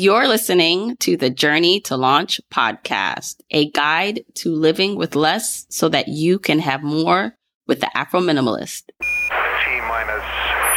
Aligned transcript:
You're 0.00 0.28
listening 0.28 0.96
to 0.98 1.16
the 1.16 1.28
Journey 1.28 1.80
to 1.80 1.96
Launch 1.96 2.40
podcast, 2.52 3.40
a 3.50 3.68
guide 3.72 4.20
to 4.34 4.54
living 4.54 4.94
with 4.94 5.16
less 5.16 5.66
so 5.70 5.88
that 5.88 6.06
you 6.06 6.38
can 6.38 6.60
have 6.60 6.84
more 6.84 7.34
with 7.66 7.80
the 7.80 7.98
Afro 7.98 8.20
Minimalist. 8.20 8.84
T 9.00 9.80
minus 9.88 10.22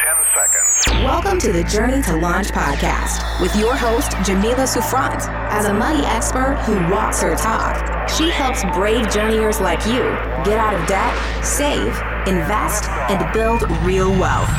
10 0.02 0.16
seconds. 0.34 1.04
Welcome 1.04 1.38
to 1.38 1.52
the 1.52 1.62
Journey 1.62 2.02
to 2.02 2.16
Launch 2.16 2.48
podcast 2.48 3.40
with 3.40 3.54
your 3.54 3.76
host, 3.76 4.10
Jamila 4.24 4.66
Souffrant. 4.66 5.22
As 5.52 5.66
a 5.66 5.72
money 5.72 6.04
expert 6.06 6.56
who 6.66 6.74
walks 6.92 7.22
her 7.22 7.36
talk, 7.36 8.08
she 8.08 8.28
helps 8.28 8.64
brave 8.76 9.08
journeyers 9.08 9.60
like 9.60 9.86
you 9.86 10.02
get 10.44 10.58
out 10.58 10.74
of 10.74 10.84
debt, 10.88 11.44
save, 11.44 11.96
invest, 12.26 12.90
and 13.08 13.32
build 13.32 13.70
real 13.84 14.10
wealth. 14.18 14.50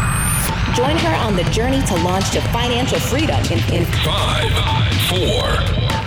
Join 0.76 0.98
her 0.98 1.16
on 1.18 1.36
the 1.36 1.44
journey 1.52 1.84
to 1.84 1.96
launch 1.98 2.32
to 2.32 2.42
financial 2.50 3.00
freedom 3.00 3.40
in, 3.52 3.60
in 3.72 3.86
Five, 3.86 4.52
four, 5.08 5.54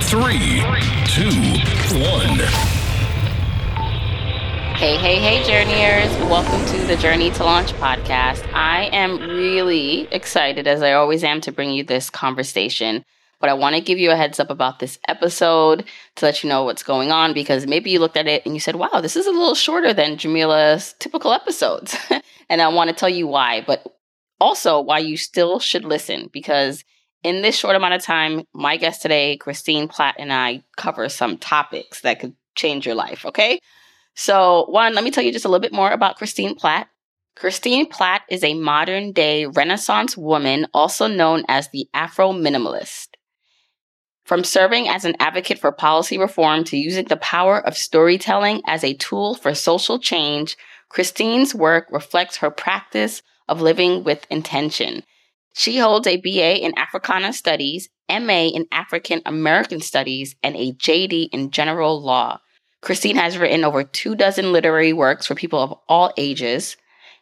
three, 0.02 0.60
two, 1.06 1.30
one. 2.00 2.38
Hey, 4.74 4.96
hey, 4.96 5.20
hey, 5.20 5.44
journeyers. 5.44 6.10
Welcome 6.28 6.66
to 6.74 6.84
the 6.84 6.96
Journey 6.96 7.30
to 7.30 7.44
Launch 7.44 7.74
podcast. 7.74 8.44
I 8.54 8.86
am 8.92 9.20
really 9.20 10.08
excited, 10.10 10.66
as 10.66 10.82
I 10.82 10.94
always 10.94 11.22
am, 11.22 11.40
to 11.42 11.52
bring 11.52 11.70
you 11.70 11.84
this 11.84 12.10
conversation. 12.10 13.04
But 13.38 13.50
I 13.50 13.54
want 13.54 13.76
to 13.76 13.80
give 13.80 13.98
you 14.00 14.10
a 14.10 14.16
heads 14.16 14.40
up 14.40 14.50
about 14.50 14.80
this 14.80 14.98
episode 15.06 15.84
to 16.16 16.24
let 16.24 16.42
you 16.42 16.48
know 16.48 16.64
what's 16.64 16.82
going 16.82 17.12
on 17.12 17.34
because 17.34 17.68
maybe 17.68 17.90
you 17.90 18.00
looked 18.00 18.16
at 18.16 18.26
it 18.26 18.44
and 18.44 18.54
you 18.54 18.60
said, 18.60 18.74
wow, 18.74 19.00
this 19.00 19.14
is 19.14 19.28
a 19.28 19.30
little 19.30 19.54
shorter 19.54 19.94
than 19.94 20.16
Jamila's 20.16 20.96
typical 20.98 21.32
episodes. 21.32 21.96
and 22.48 22.60
I 22.60 22.66
want 22.66 22.90
to 22.90 22.96
tell 22.96 23.08
you 23.08 23.28
why. 23.28 23.62
But 23.64 23.95
also 24.40 24.80
why 24.80 24.98
you 24.98 25.16
still 25.16 25.58
should 25.58 25.84
listen 25.84 26.28
because 26.32 26.84
in 27.22 27.42
this 27.42 27.56
short 27.56 27.76
amount 27.76 27.94
of 27.94 28.02
time, 28.02 28.44
my 28.54 28.76
guest 28.76 29.02
today, 29.02 29.36
Christine 29.36 29.88
Platt, 29.88 30.16
and 30.18 30.32
I 30.32 30.62
cover 30.76 31.08
some 31.08 31.38
topics 31.38 32.02
that 32.02 32.20
could 32.20 32.34
change 32.54 32.86
your 32.86 32.94
life. 32.94 33.24
Okay. 33.26 33.58
So, 34.14 34.66
one, 34.68 34.94
let 34.94 35.04
me 35.04 35.10
tell 35.10 35.24
you 35.24 35.32
just 35.32 35.44
a 35.44 35.48
little 35.48 35.60
bit 35.60 35.72
more 35.72 35.90
about 35.90 36.16
Christine 36.16 36.54
Platt. 36.54 36.88
Christine 37.34 37.86
Platt 37.86 38.22
is 38.30 38.42
a 38.42 38.54
modern 38.54 39.12
day 39.12 39.44
Renaissance 39.44 40.16
woman, 40.16 40.66
also 40.72 41.06
known 41.06 41.44
as 41.48 41.68
the 41.68 41.88
Afro 41.92 42.32
Minimalist. 42.32 43.08
From 44.24 44.42
serving 44.42 44.88
as 44.88 45.04
an 45.04 45.14
advocate 45.20 45.58
for 45.58 45.70
policy 45.70 46.18
reform 46.18 46.64
to 46.64 46.76
using 46.76 47.04
the 47.04 47.18
power 47.18 47.64
of 47.64 47.76
storytelling 47.76 48.62
as 48.66 48.82
a 48.82 48.94
tool 48.94 49.34
for 49.34 49.54
social 49.54 49.98
change, 49.98 50.56
Christine's 50.88 51.54
work 51.54 51.86
reflects 51.90 52.38
her 52.38 52.50
practice 52.50 53.22
of 53.48 53.60
living 53.60 54.04
with 54.04 54.26
intention. 54.30 55.02
She 55.54 55.78
holds 55.78 56.06
a 56.06 56.18
BA 56.18 56.64
in 56.64 56.76
Africana 56.76 57.32
Studies, 57.32 57.88
MA 58.10 58.48
in 58.48 58.66
African 58.70 59.22
American 59.24 59.80
Studies, 59.80 60.36
and 60.42 60.54
a 60.56 60.72
JD 60.72 61.30
in 61.32 61.50
General 61.50 62.00
Law. 62.00 62.40
Christine 62.82 63.16
has 63.16 63.38
written 63.38 63.64
over 63.64 63.82
two 63.82 64.14
dozen 64.14 64.52
literary 64.52 64.92
works 64.92 65.26
for 65.26 65.34
people 65.34 65.58
of 65.60 65.78
all 65.88 66.12
ages. 66.16 66.76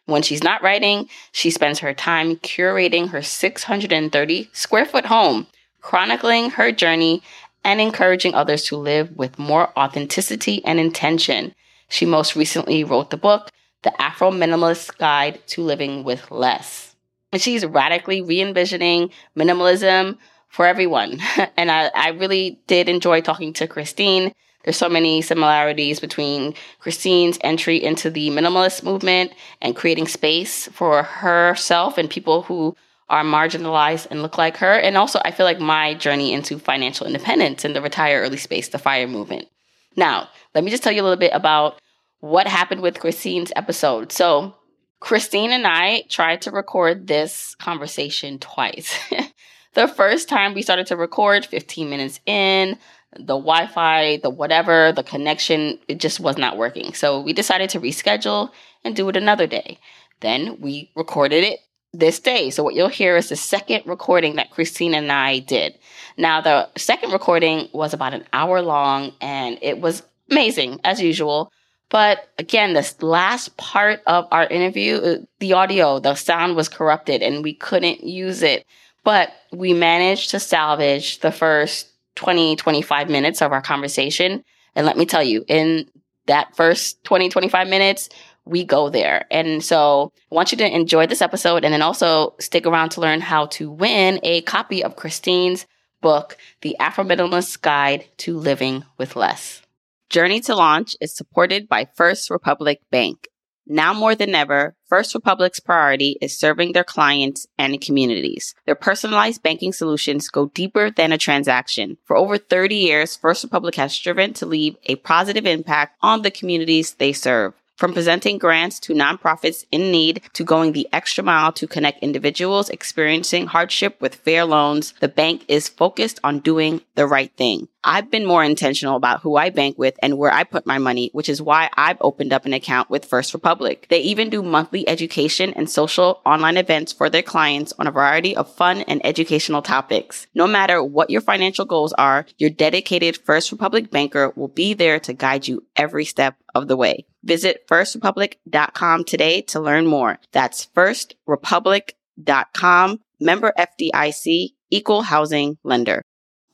When 0.05 0.21
she's 0.21 0.43
not 0.43 0.61
writing, 0.61 1.09
she 1.31 1.49
spends 1.49 1.79
her 1.79 1.93
time 1.93 2.35
curating 2.35 3.09
her 3.09 3.21
630 3.21 4.49
square 4.53 4.85
foot 4.85 5.05
home, 5.05 5.47
chronicling 5.81 6.51
her 6.51 6.71
journey 6.71 7.23
and 7.63 7.81
encouraging 7.81 8.35
others 8.35 8.63
to 8.65 8.77
live 8.77 9.17
with 9.17 9.39
more 9.39 9.77
authenticity 9.77 10.63
and 10.63 10.79
intention. 10.79 11.55
She 11.89 12.05
most 12.05 12.35
recently 12.35 12.83
wrote 12.83 13.09
the 13.09 13.17
book, 13.17 13.49
The 13.85 14.01
Afro 14.01 14.31
Minimalist 14.31 14.97
Guide 14.97 15.39
to 15.47 15.61
Living 15.61 16.03
with 16.03 16.31
Less. 16.31 16.95
And 17.31 17.41
she's 17.41 17.65
radically 17.65 18.21
re 18.21 18.41
envisioning 18.41 19.11
minimalism 19.37 20.17
for 20.49 20.65
everyone. 20.65 21.21
and 21.57 21.71
I, 21.71 21.91
I 21.93 22.09
really 22.09 22.59
did 22.67 22.89
enjoy 22.89 23.21
talking 23.21 23.53
to 23.53 23.67
Christine. 23.67 24.33
There's 24.63 24.75
so 24.75 24.89
many 24.89 25.21
similarities 25.21 25.99
between 25.99 26.55
Christine's 26.79 27.37
entry 27.41 27.81
into 27.81 28.09
the 28.09 28.31
minimalist 28.31 28.83
movement 28.83 29.31
and 29.61 29.75
creating 29.75 30.07
space 30.07 30.67
for 30.69 31.03
herself 31.03 31.99
and 31.99 32.09
people 32.09 32.41
who 32.41 32.75
are 33.09 33.23
marginalized 33.23 34.07
and 34.09 34.23
look 34.23 34.39
like 34.39 34.57
her. 34.57 34.73
And 34.73 34.97
also, 34.97 35.21
I 35.23 35.29
feel 35.29 35.45
like 35.45 35.59
my 35.59 35.93
journey 35.93 36.33
into 36.33 36.57
financial 36.57 37.05
independence 37.05 37.63
and 37.63 37.75
the 37.75 37.81
retire 37.81 38.21
early 38.21 38.37
space, 38.37 38.69
the 38.69 38.79
FIRE 38.79 39.07
movement. 39.07 39.47
Now, 39.95 40.27
let 40.55 40.63
me 40.63 40.71
just 40.71 40.81
tell 40.81 40.91
you 40.91 41.01
a 41.01 41.03
little 41.03 41.19
bit 41.19 41.31
about 41.33 41.79
what 42.19 42.47
happened 42.47 42.81
with 42.81 42.99
Christine's 42.99 43.51
episode. 43.55 44.11
So, 44.11 44.55
Christine 44.99 45.51
and 45.51 45.67
I 45.67 46.03
tried 46.09 46.41
to 46.43 46.51
record 46.51 47.07
this 47.07 47.55
conversation 47.55 48.39
twice. 48.39 48.97
the 49.73 49.87
first 49.87 50.27
time 50.27 50.53
we 50.53 50.61
started 50.61 50.87
to 50.87 50.97
record 50.97 51.45
15 51.45 51.89
minutes 51.89 52.19
in, 52.25 52.79
the 53.13 53.37
Wi-Fi, 53.37 54.17
the 54.17 54.29
whatever, 54.29 54.91
the 54.91 55.03
connection, 55.03 55.79
it 55.87 55.99
just 55.99 56.19
was 56.19 56.37
not 56.37 56.57
working. 56.57 56.93
So 56.93 57.21
we 57.21 57.33
decided 57.33 57.69
to 57.71 57.79
reschedule 57.79 58.49
and 58.83 58.95
do 58.95 59.07
it 59.09 59.15
another 59.15 59.47
day. 59.47 59.79
Then 60.21 60.59
we 60.59 60.91
recorded 60.95 61.43
it 61.43 61.59
this 61.93 62.19
day. 62.19 62.49
So 62.49 62.63
what 62.63 62.75
you'll 62.75 62.87
hear 62.87 63.15
is 63.15 63.29
the 63.29 63.35
second 63.35 63.83
recording 63.85 64.35
that 64.35 64.51
Christine 64.51 64.93
and 64.93 65.11
I 65.11 65.39
did. 65.39 65.77
Now 66.17 66.41
the 66.41 66.69
second 66.77 67.11
recording 67.11 67.69
was 67.73 67.93
about 67.93 68.13
an 68.13 68.25
hour 68.33 68.61
long 68.61 69.13
and 69.21 69.57
it 69.61 69.79
was 69.79 70.03
amazing 70.29 70.79
as 70.83 71.01
usual. 71.01 71.51
But 71.89 72.29
again, 72.37 72.73
this 72.73 73.01
last 73.01 73.55
part 73.57 74.01
of 74.07 74.27
our 74.31 74.45
interview, 74.47 74.95
uh, 74.97 75.17
the 75.39 75.53
audio, 75.53 75.99
the 75.99 76.15
sound 76.15 76.55
was 76.55 76.69
corrupted 76.69 77.21
and 77.21 77.43
we 77.43 77.53
couldn't 77.53 78.03
use 78.03 78.41
it. 78.41 78.65
But 79.03 79.31
we 79.51 79.73
managed 79.73 80.31
to 80.31 80.39
salvage 80.39 81.19
the 81.19 81.31
first 81.31 81.89
20, 82.15 82.55
25 82.55 83.09
minutes 83.09 83.41
of 83.41 83.51
our 83.51 83.61
conversation. 83.61 84.43
And 84.75 84.85
let 84.85 84.97
me 84.97 85.05
tell 85.05 85.23
you, 85.23 85.45
in 85.47 85.89
that 86.25 86.55
first 86.55 87.03
20, 87.03 87.29
25 87.29 87.67
minutes, 87.67 88.09
we 88.45 88.63
go 88.63 88.89
there. 88.89 89.25
And 89.29 89.63
so 89.63 90.11
I 90.31 90.35
want 90.35 90.51
you 90.51 90.57
to 90.59 90.75
enjoy 90.75 91.07
this 91.07 91.21
episode 91.21 91.63
and 91.63 91.73
then 91.73 91.81
also 91.81 92.35
stick 92.39 92.65
around 92.65 92.89
to 92.89 93.01
learn 93.01 93.21
how 93.21 93.47
to 93.47 93.69
win 93.69 94.19
a 94.23 94.41
copy 94.41 94.83
of 94.83 94.95
Christine's 94.95 95.65
book, 96.01 96.37
The 96.61 96.77
Afro 96.77 97.03
Minimalist 97.03 97.61
Guide 97.61 98.05
to 98.17 98.37
Living 98.37 98.85
with 98.97 99.15
Less. 99.15 99.64
Journey 100.09 100.39
to 100.41 100.55
Launch 100.55 100.95
is 101.01 101.15
supported 101.15 101.67
by 101.67 101.89
First 101.95 102.29
Republic 102.29 102.79
Bank. 102.91 103.27
Now 103.67 103.91
more 103.91 104.13
than 104.13 104.35
ever, 104.35 104.75
First 104.87 105.15
Republic's 105.15 105.59
priority 105.59 106.17
is 106.21 106.37
serving 106.37 106.73
their 106.73 106.83
clients 106.83 107.47
and 107.57 107.81
communities. 107.81 108.53
Their 108.67 108.75
personalized 108.75 109.41
banking 109.41 109.73
solutions 109.73 110.29
go 110.29 110.45
deeper 110.53 110.91
than 110.91 111.11
a 111.11 111.17
transaction. 111.17 111.97
For 112.05 112.15
over 112.15 112.37
30 112.37 112.75
years, 112.75 113.15
First 113.15 113.43
Republic 113.43 113.75
has 113.75 113.93
striven 113.93 114.33
to 114.33 114.45
leave 114.45 114.77
a 114.85 114.97
positive 114.97 115.47
impact 115.47 115.97
on 116.01 116.21
the 116.21 116.31
communities 116.31 116.93
they 116.93 117.11
serve. 117.11 117.53
From 117.75 117.93
presenting 117.93 118.37
grants 118.37 118.79
to 118.81 118.93
nonprofits 118.93 119.65
in 119.69 119.91
need 119.91 120.21
to 120.33 120.45
going 120.45 120.71
the 120.71 120.87
extra 120.93 121.23
mile 121.23 121.51
to 121.53 121.67
connect 121.67 122.01
individuals 122.01 122.69
experiencing 122.69 123.47
hardship 123.47 123.99
with 123.99 124.15
fair 124.15 124.45
loans, 124.45 124.93
the 125.01 125.09
bank 125.09 125.43
is 125.49 125.67
focused 125.67 126.19
on 126.23 126.39
doing 126.39 126.81
the 126.93 127.05
right 127.05 127.35
thing. 127.35 127.67
I've 127.87 128.09
been 128.09 128.25
more 128.25 128.43
intentional 128.43 128.95
about 128.95 129.21
who 129.21 129.35
I 129.35 129.51
bank 129.51 129.77
with 129.77 129.93
and 130.01 130.17
where 130.17 130.33
I 130.33 130.43
put 130.43 130.65
my 130.65 130.79
money, 130.79 131.11
which 131.13 131.29
is 131.29 131.39
why 131.39 131.69
I've 131.77 131.99
opened 132.01 132.33
up 132.33 132.47
an 132.47 132.53
account 132.53 132.89
with 132.89 133.05
First 133.05 133.35
Republic. 133.35 133.85
They 133.91 133.99
even 133.99 134.31
do 134.31 134.41
monthly 134.41 134.89
education 134.89 135.53
and 135.53 135.69
social 135.69 136.19
online 136.25 136.57
events 136.57 136.91
for 136.91 137.11
their 137.11 137.21
clients 137.21 137.73
on 137.77 137.85
a 137.85 137.91
variety 137.91 138.35
of 138.35 138.51
fun 138.51 138.81
and 138.81 139.05
educational 139.05 139.61
topics. 139.61 140.25
No 140.33 140.47
matter 140.47 140.83
what 140.83 141.11
your 141.11 141.21
financial 141.21 141.65
goals 141.65 141.93
are, 141.93 142.25
your 142.39 142.49
dedicated 142.49 143.17
First 143.17 143.51
Republic 143.51 143.91
banker 143.91 144.33
will 144.35 144.47
be 144.47 144.73
there 144.73 144.99
to 145.01 145.13
guide 145.13 145.47
you 145.47 145.63
every 145.75 146.05
step 146.05 146.37
of 146.55 146.67
the 146.67 146.75
way. 146.75 147.05
Visit 147.23 147.67
firstrepublic.com 147.67 149.03
today 149.03 149.41
to 149.41 149.59
learn 149.59 149.85
more. 149.85 150.17
That's 150.31 150.65
firstrepublic.com, 150.75 152.99
member 153.19 153.53
FDIC, 153.59 154.53
equal 154.71 155.03
housing 155.03 155.59
lender. 155.63 156.01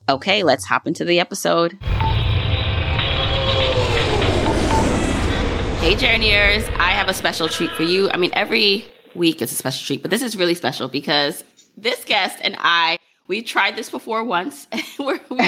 Okay, 0.08 0.42
let's 0.42 0.64
hop 0.64 0.86
into 0.86 1.04
the 1.04 1.20
episode. 1.20 1.78
Hey, 5.80 5.94
journeyers, 5.96 6.64
I 6.76 6.90
have 6.90 7.08
a 7.08 7.14
special 7.14 7.48
treat 7.48 7.70
for 7.72 7.84
you. 7.84 8.10
I 8.10 8.16
mean, 8.16 8.30
every 8.32 8.84
week 9.14 9.42
is 9.42 9.52
a 9.52 9.54
special 9.54 9.86
treat, 9.86 10.02
but 10.02 10.10
this 10.10 10.22
is 10.22 10.36
really 10.36 10.54
special 10.54 10.88
because 10.88 11.44
this 11.76 12.04
guest 12.04 12.38
and 12.42 12.56
I, 12.58 12.98
we 13.28 13.42
tried 13.42 13.76
this 13.76 13.90
before 13.90 14.24
once. 14.24 14.66
we 14.98 15.18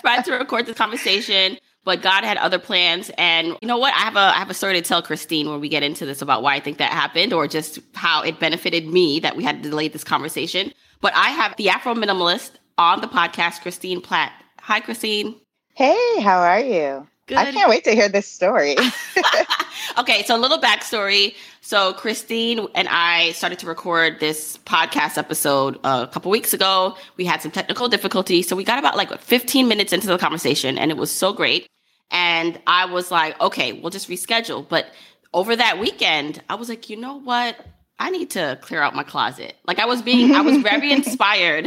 tried 0.00 0.24
to 0.24 0.32
record 0.32 0.66
this 0.66 0.76
conversation 0.76 1.58
but 1.84 2.02
God 2.02 2.24
had 2.24 2.36
other 2.36 2.58
plans. 2.58 3.10
And 3.16 3.56
you 3.60 3.68
know 3.68 3.78
what? 3.78 3.94
I 3.94 4.00
have 4.00 4.16
a 4.16 4.18
I 4.18 4.38
have 4.38 4.50
a 4.50 4.54
story 4.54 4.74
to 4.74 4.82
tell 4.82 5.02
Christine 5.02 5.48
when 5.48 5.60
we 5.60 5.68
get 5.68 5.82
into 5.82 6.06
this 6.06 6.22
about 6.22 6.42
why 6.42 6.54
I 6.54 6.60
think 6.60 6.78
that 6.78 6.92
happened, 6.92 7.32
or 7.32 7.46
just 7.48 7.78
how 7.94 8.22
it 8.22 8.38
benefited 8.38 8.86
me 8.86 9.20
that 9.20 9.36
we 9.36 9.44
had 9.44 9.62
to 9.62 9.70
delay 9.70 9.88
this 9.88 10.04
conversation. 10.04 10.72
But 11.00 11.14
I 11.16 11.30
have 11.30 11.56
the 11.56 11.70
Afro 11.70 11.94
Minimalist 11.94 12.52
on 12.78 13.00
the 13.00 13.06
podcast, 13.06 13.62
Christine 13.62 14.00
Platt. 14.00 14.32
Hi, 14.60 14.80
Christine. 14.80 15.36
Hey, 15.74 16.20
how 16.20 16.40
are 16.40 16.60
you? 16.60 17.06
Good. 17.26 17.38
I 17.38 17.52
can't 17.52 17.70
wait 17.70 17.84
to 17.84 17.92
hear 17.92 18.08
this 18.08 18.26
story. 18.26 18.76
okay, 19.98 20.24
so 20.24 20.36
a 20.36 20.38
little 20.38 20.58
backstory. 20.58 21.34
So 21.60 21.92
Christine 21.92 22.66
and 22.74 22.88
I 22.88 23.32
started 23.32 23.58
to 23.60 23.66
record 23.66 24.18
this 24.18 24.58
podcast 24.58 25.16
episode 25.16 25.78
uh, 25.84 26.06
a 26.08 26.12
couple 26.12 26.30
weeks 26.30 26.52
ago. 26.52 26.96
We 27.16 27.24
had 27.24 27.40
some 27.40 27.52
technical 27.52 27.88
difficulties, 27.88 28.48
so 28.48 28.56
we 28.56 28.64
got 28.64 28.78
about 28.78 28.96
like 28.96 29.16
15 29.16 29.68
minutes 29.68 29.92
into 29.92 30.08
the 30.08 30.18
conversation, 30.18 30.76
and 30.76 30.90
it 30.90 30.96
was 30.96 31.10
so 31.10 31.32
great. 31.32 31.68
And 32.10 32.60
I 32.66 32.86
was 32.86 33.10
like, 33.10 33.40
okay, 33.40 33.72
we'll 33.74 33.90
just 33.90 34.08
reschedule. 34.08 34.68
But 34.68 34.86
over 35.32 35.54
that 35.54 35.78
weekend, 35.78 36.42
I 36.48 36.56
was 36.56 36.68
like, 36.68 36.90
you 36.90 36.96
know 36.96 37.20
what? 37.20 37.56
I 38.00 38.10
need 38.10 38.30
to 38.30 38.58
clear 38.62 38.82
out 38.82 38.94
my 38.94 39.04
closet. 39.04 39.54
Like 39.66 39.78
I 39.78 39.84
was 39.84 40.02
being, 40.02 40.34
I 40.34 40.40
was 40.40 40.56
very 40.58 40.90
inspired 40.98 41.66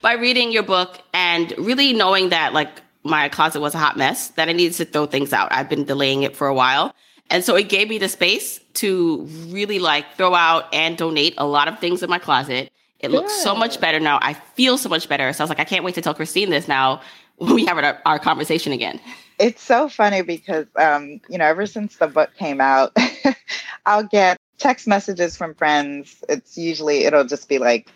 by 0.00 0.14
reading 0.14 0.52
your 0.52 0.62
book 0.62 1.00
and 1.12 1.52
really 1.58 1.92
knowing 1.92 2.30
that 2.30 2.52
like 2.52 2.82
my 3.04 3.28
closet 3.28 3.60
was 3.60 3.74
a 3.74 3.78
hot 3.78 3.96
mess, 3.96 4.28
that 4.30 4.48
I 4.48 4.52
needed 4.52 4.74
to 4.78 4.84
throw 4.84 5.06
things 5.06 5.32
out. 5.32 5.52
I've 5.52 5.68
been 5.68 5.84
delaying 5.84 6.22
it 6.22 6.34
for 6.34 6.46
a 6.46 6.54
while. 6.54 6.94
And 7.30 7.44
so 7.44 7.54
it 7.56 7.68
gave 7.68 7.88
me 7.88 7.98
the 7.98 8.08
space 8.08 8.60
to 8.74 9.22
really 9.48 9.78
like 9.78 10.06
throw 10.16 10.34
out 10.34 10.72
and 10.72 10.96
donate 10.96 11.34
a 11.38 11.46
lot 11.46 11.68
of 11.68 11.78
things 11.78 12.02
in 12.02 12.10
my 12.10 12.18
closet. 12.18 12.72
It 13.00 13.08
Good. 13.08 13.12
looks 13.12 13.42
so 13.42 13.54
much 13.54 13.80
better 13.80 14.00
now. 14.00 14.18
I 14.22 14.34
feel 14.34 14.78
so 14.78 14.88
much 14.88 15.08
better. 15.08 15.32
So 15.32 15.42
I 15.42 15.44
was 15.44 15.48
like, 15.50 15.60
I 15.60 15.64
can't 15.64 15.84
wait 15.84 15.94
to 15.96 16.00
tell 16.00 16.14
Christine 16.14 16.50
this 16.50 16.66
now 16.66 17.02
when 17.36 17.54
we 17.54 17.66
have 17.66 17.76
our, 17.78 18.00
our 18.06 18.18
conversation 18.18 18.72
again. 18.72 19.00
It's 19.38 19.62
so 19.62 19.88
funny 19.88 20.22
because, 20.22 20.66
um, 20.76 21.20
you 21.28 21.38
know, 21.38 21.44
ever 21.44 21.66
since 21.66 21.96
the 21.96 22.06
book 22.06 22.30
came 22.38 22.60
out, 22.60 22.96
I'll 23.86 24.04
get 24.04 24.38
text 24.58 24.86
messages 24.86 25.36
from 25.36 25.54
friends. 25.54 26.22
It's 26.28 26.56
usually, 26.56 27.04
it'll 27.04 27.24
just 27.24 27.48
be 27.48 27.58
like 27.58 27.90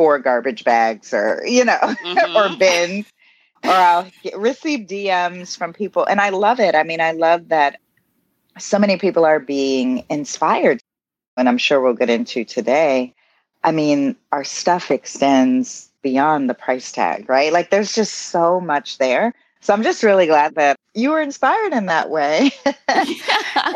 four 0.00 0.18
garbage 0.18 0.64
bags 0.64 1.12
or, 1.12 1.42
you 1.44 1.62
know, 1.62 1.76
mm-hmm. 1.82 2.34
or 2.34 2.56
bins. 2.56 3.04
Or 3.62 3.70
I'll 3.70 4.10
get, 4.22 4.38
receive 4.38 4.86
DMs 4.86 5.58
from 5.58 5.74
people. 5.74 6.06
And 6.06 6.22
I 6.22 6.30
love 6.30 6.58
it. 6.58 6.74
I 6.74 6.84
mean, 6.84 7.02
I 7.02 7.12
love 7.12 7.48
that 7.48 7.78
so 8.58 8.78
many 8.78 8.96
people 8.96 9.26
are 9.26 9.38
being 9.38 10.06
inspired. 10.08 10.80
And 11.36 11.50
I'm 11.50 11.58
sure 11.58 11.82
we'll 11.82 11.92
get 11.92 12.08
into 12.08 12.46
today. 12.46 13.14
I 13.62 13.72
mean, 13.72 14.16
our 14.32 14.42
stuff 14.42 14.90
extends 14.90 15.90
beyond 16.00 16.48
the 16.48 16.54
price 16.54 16.92
tag, 16.92 17.28
right? 17.28 17.52
Like 17.52 17.68
there's 17.68 17.94
just 17.94 18.14
so 18.14 18.58
much 18.58 18.96
there. 18.96 19.34
So 19.62 19.74
I'm 19.74 19.82
just 19.82 20.02
really 20.02 20.26
glad 20.26 20.54
that 20.54 20.78
you 20.94 21.10
were 21.10 21.20
inspired 21.20 21.74
in 21.74 21.86
that 21.86 22.08
way. 22.08 22.50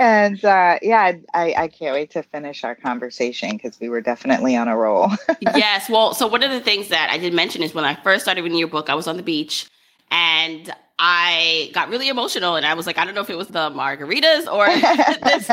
and 0.00 0.42
uh, 0.42 0.78
yeah, 0.81 1.12
I, 1.34 1.54
I 1.56 1.69
can't 1.69 1.94
wait 1.94 2.10
to 2.12 2.22
finish 2.22 2.64
our 2.64 2.75
conversation 2.75 3.50
because 3.50 3.78
we 3.78 3.90
were 3.90 4.00
definitely 4.00 4.56
on 4.56 4.66
a 4.66 4.76
roll. 4.76 5.10
yes. 5.40 5.90
Well, 5.90 6.14
so 6.14 6.26
one 6.26 6.42
of 6.42 6.50
the 6.50 6.60
things 6.60 6.88
that 6.88 7.10
I 7.10 7.19
did 7.19 7.34
mention 7.34 7.62
is 7.62 7.75
when 7.75 7.84
I 7.84 7.94
first 7.96 8.25
started 8.25 8.42
reading 8.42 8.58
your 8.58 8.69
book, 8.69 8.88
I 8.88 8.94
was 8.94 9.06
on 9.06 9.19
the 9.19 9.22
beach 9.22 9.69
and 10.10 10.75
I 10.98 11.70
got 11.75 11.90
really 11.90 12.08
emotional 12.08 12.56
and 12.56 12.64
I 12.64 12.72
was 12.75 12.86
like, 12.86 12.96
I 12.96 13.04
don't 13.04 13.14
know 13.14 13.20
if 13.20 13.31
it 13.31 13.36
was 13.36 13.48
the 13.48 13.70
margaritas 13.70 14.50
or 14.50 14.66
this 15.28 15.50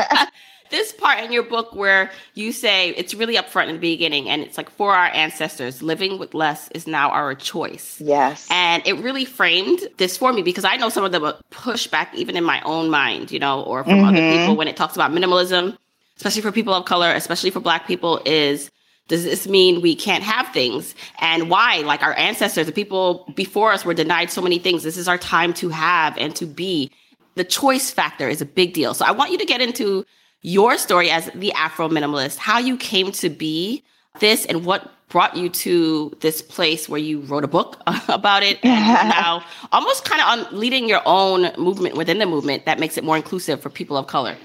this 0.72 0.90
part 0.90 1.22
in 1.22 1.30
your 1.30 1.44
book 1.44 1.74
where 1.74 2.10
you 2.34 2.50
say 2.50 2.90
it's 2.90 3.14
really 3.14 3.36
upfront 3.36 3.68
in 3.68 3.74
the 3.74 3.80
beginning 3.80 4.28
and 4.28 4.42
it's 4.42 4.56
like 4.56 4.70
for 4.70 4.92
our 4.92 5.06
ancestors, 5.06 5.82
living 5.82 6.18
with 6.18 6.34
less 6.34 6.68
is 6.70 6.88
now 6.88 7.10
our 7.10 7.36
choice. 7.36 8.00
Yes. 8.00 8.48
And 8.50 8.82
it 8.84 8.94
really 8.94 9.24
framed 9.24 9.86
this 9.98 10.16
for 10.16 10.32
me 10.32 10.42
because 10.42 10.64
I 10.64 10.76
know 10.76 10.88
some 10.88 11.04
of 11.04 11.12
the 11.12 11.38
pushback 11.52 12.12
even 12.14 12.36
in 12.36 12.42
my 12.42 12.60
own 12.62 12.90
mind, 12.90 13.30
you 13.30 13.38
know, 13.38 13.62
or 13.62 13.84
from 13.84 13.92
mm-hmm. 13.92 14.06
other 14.06 14.38
people 14.38 14.56
when 14.56 14.66
it 14.66 14.76
talks 14.76 14.96
about 14.96 15.12
minimalism, 15.12 15.76
especially 16.16 16.42
for 16.42 16.50
people 16.50 16.74
of 16.74 16.86
color, 16.86 17.12
especially 17.12 17.50
for 17.50 17.60
black 17.60 17.86
people, 17.86 18.20
is 18.24 18.70
does 19.08 19.24
this 19.24 19.46
mean 19.46 19.82
we 19.82 19.94
can't 19.94 20.24
have 20.24 20.48
things 20.54 20.94
and 21.20 21.50
why 21.50 21.78
like 21.78 22.02
our 22.02 22.14
ancestors 22.14 22.66
the 22.66 22.72
people 22.72 23.30
before 23.34 23.72
us 23.72 23.84
were 23.84 23.92
denied 23.92 24.30
so 24.30 24.40
many 24.40 24.58
things 24.58 24.84
this 24.84 24.96
is 24.96 25.08
our 25.08 25.18
time 25.18 25.52
to 25.52 25.68
have 25.68 26.16
and 26.16 26.36
to 26.36 26.46
be 26.46 26.90
the 27.34 27.44
choice 27.44 27.90
factor 27.90 28.28
is 28.28 28.40
a 28.40 28.46
big 28.46 28.72
deal 28.72 28.94
so 28.94 29.04
i 29.04 29.10
want 29.10 29.32
you 29.32 29.38
to 29.38 29.44
get 29.44 29.60
into 29.60 30.06
your 30.42 30.76
story 30.76 31.10
as 31.10 31.30
the 31.34 31.52
Afro 31.52 31.88
minimalist, 31.88 32.36
how 32.36 32.58
you 32.58 32.76
came 32.76 33.12
to 33.12 33.30
be 33.30 33.82
this 34.20 34.44
and 34.46 34.64
what 34.64 34.90
brought 35.08 35.36
you 35.36 35.48
to 35.50 36.16
this 36.20 36.40
place 36.40 36.88
where 36.88 36.98
you 36.98 37.20
wrote 37.20 37.44
a 37.44 37.48
book 37.48 37.80
about 38.08 38.42
it 38.42 38.58
and 38.64 39.08
now 39.10 39.44
almost 39.70 40.04
kind 40.04 40.20
of 40.20 40.46
on 40.46 40.58
leading 40.58 40.88
your 40.88 41.02
own 41.04 41.52
movement 41.58 41.96
within 41.96 42.18
the 42.18 42.26
movement 42.26 42.64
that 42.64 42.80
makes 42.80 42.96
it 42.96 43.04
more 43.04 43.16
inclusive 43.16 43.60
for 43.60 43.70
people 43.70 43.96
of 43.96 44.06
color. 44.06 44.36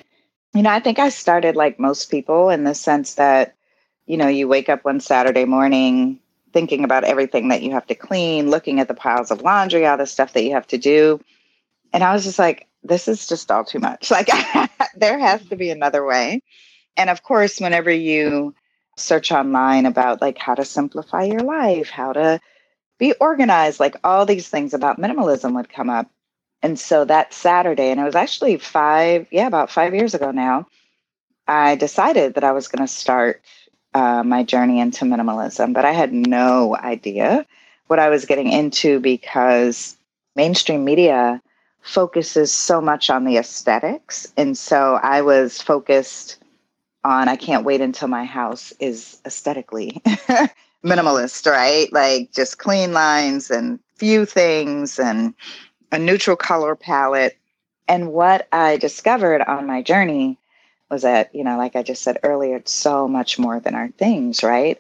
You 0.54 0.64
know, 0.64 0.70
I 0.70 0.80
think 0.80 1.00
I 1.00 1.10
started 1.10 1.56
like 1.56 1.80
most 1.80 2.12
people 2.12 2.50
in 2.50 2.64
the 2.64 2.76
sense 2.76 3.16
that, 3.16 3.56
you 4.06 4.18
know, 4.18 4.28
you 4.28 4.48
wake 4.48 4.70
up 4.70 4.84
one 4.84 5.00
Saturday 5.00 5.46
morning 5.46 6.20
thinking 6.54 6.84
about 6.84 7.04
everything 7.04 7.50
that 7.50 7.62
you 7.62 7.72
have 7.72 7.86
to 7.88 7.96
clean, 7.96 8.50
looking 8.50 8.80
at 8.80 8.88
the 8.88 8.94
piles 8.94 9.32
of 9.32 9.42
laundry, 9.42 9.86
all 9.86 9.98
the 9.98 10.06
stuff 10.06 10.34
that 10.34 10.44
you 10.44 10.52
have 10.52 10.68
to 10.68 10.78
do. 10.78 11.20
And 11.94 12.04
I 12.04 12.14
was 12.14 12.24
just 12.24 12.40
like, 12.40 12.68
this 12.88 13.08
is 13.08 13.28
just 13.28 13.52
all 13.52 13.64
too 13.64 13.80
much. 13.80 14.12
Like, 14.18 14.30
there 14.96 15.20
has 15.20 15.46
to 15.50 15.56
be 15.56 15.70
another 15.70 16.06
way. 16.06 16.42
And 16.96 17.10
of 17.10 17.24
course, 17.24 17.60
whenever 17.60 17.92
you 17.92 18.56
search 18.96 19.32
online 19.32 19.86
about 19.86 20.22
like 20.22 20.38
how 20.38 20.56
to 20.56 20.66
simplify 20.66 21.24
your 21.24 21.42
life, 21.42 21.90
how 21.90 22.14
to 22.14 22.40
be 22.98 23.14
organized, 23.14 23.80
like 23.80 23.96
all 24.04 24.26
these 24.26 24.50
things 24.50 24.74
about 24.74 25.00
minimalism 25.00 25.54
would 25.56 25.70
come 25.70 25.90
up. 25.90 26.10
And 26.64 26.80
so 26.80 27.06
that 27.06 27.34
Saturday, 27.34 27.92
and 27.92 28.00
it 28.00 28.04
was 28.04 28.16
actually 28.16 28.58
five, 28.58 29.28
yeah, 29.30 29.46
about 29.46 29.70
five 29.70 29.94
years 29.94 30.16
ago 30.16 30.32
now, 30.32 30.68
I 31.48 31.76
decided 31.76 32.34
that 32.34 32.44
I 32.44 32.52
was 32.52 32.68
going 32.68 32.86
to 32.86 32.92
start 32.92 33.42
uh, 33.94 34.24
my 34.24 34.44
journey 34.44 34.80
into 34.80 35.06
minimalism, 35.06 35.74
but 35.74 35.86
I 35.86 35.92
had 35.92 36.12
no 36.12 36.76
idea 36.76 37.46
what 37.86 38.00
I 38.00 38.10
was 38.10 38.26
getting 38.26 38.52
into 38.52 39.00
because 39.00 39.96
mainstream 40.36 40.84
media 40.84 41.42
focuses 41.82 42.52
so 42.52 42.82
much 42.82 43.10
on 43.10 43.24
the 43.24 43.38
aesthetics. 43.38 44.32
And 44.38 44.58
so 44.58 45.00
I 45.02 45.22
was 45.22 45.62
focused 45.62 46.38
on, 47.04 47.30
I 47.30 47.36
can't 47.36 47.66
wait 47.66 47.82
until 47.82 48.08
my 48.08 48.26
house 48.26 48.74
is 48.80 49.22
aesthetically 49.26 50.02
minimalist, 50.84 51.50
right? 51.50 51.92
Like 51.94 52.32
just 52.34 52.58
clean 52.58 52.92
lines 52.94 53.50
and 53.50 53.80
few 53.96 54.26
things 54.26 55.00
and 55.00 55.34
a 55.92 56.00
neutral 56.00 56.36
color 56.36 56.76
palette. 56.76 57.38
And 57.88 58.12
what 58.12 58.48
I 58.52 58.78
discovered 58.78 59.42
on 59.42 59.66
my 59.66 59.82
journey 59.82 60.38
was 60.90 61.04
that, 61.04 61.34
you 61.34 61.44
know, 61.44 61.58
like 61.58 61.76
I 61.76 61.84
just 61.84 62.04
said 62.04 62.20
earlier, 62.24 62.58
it's 62.58 62.72
so 62.72 63.08
much 63.08 63.40
more 63.40 63.60
than 63.60 63.76
our 63.76 63.90
things, 63.90 64.44
right? 64.44 64.80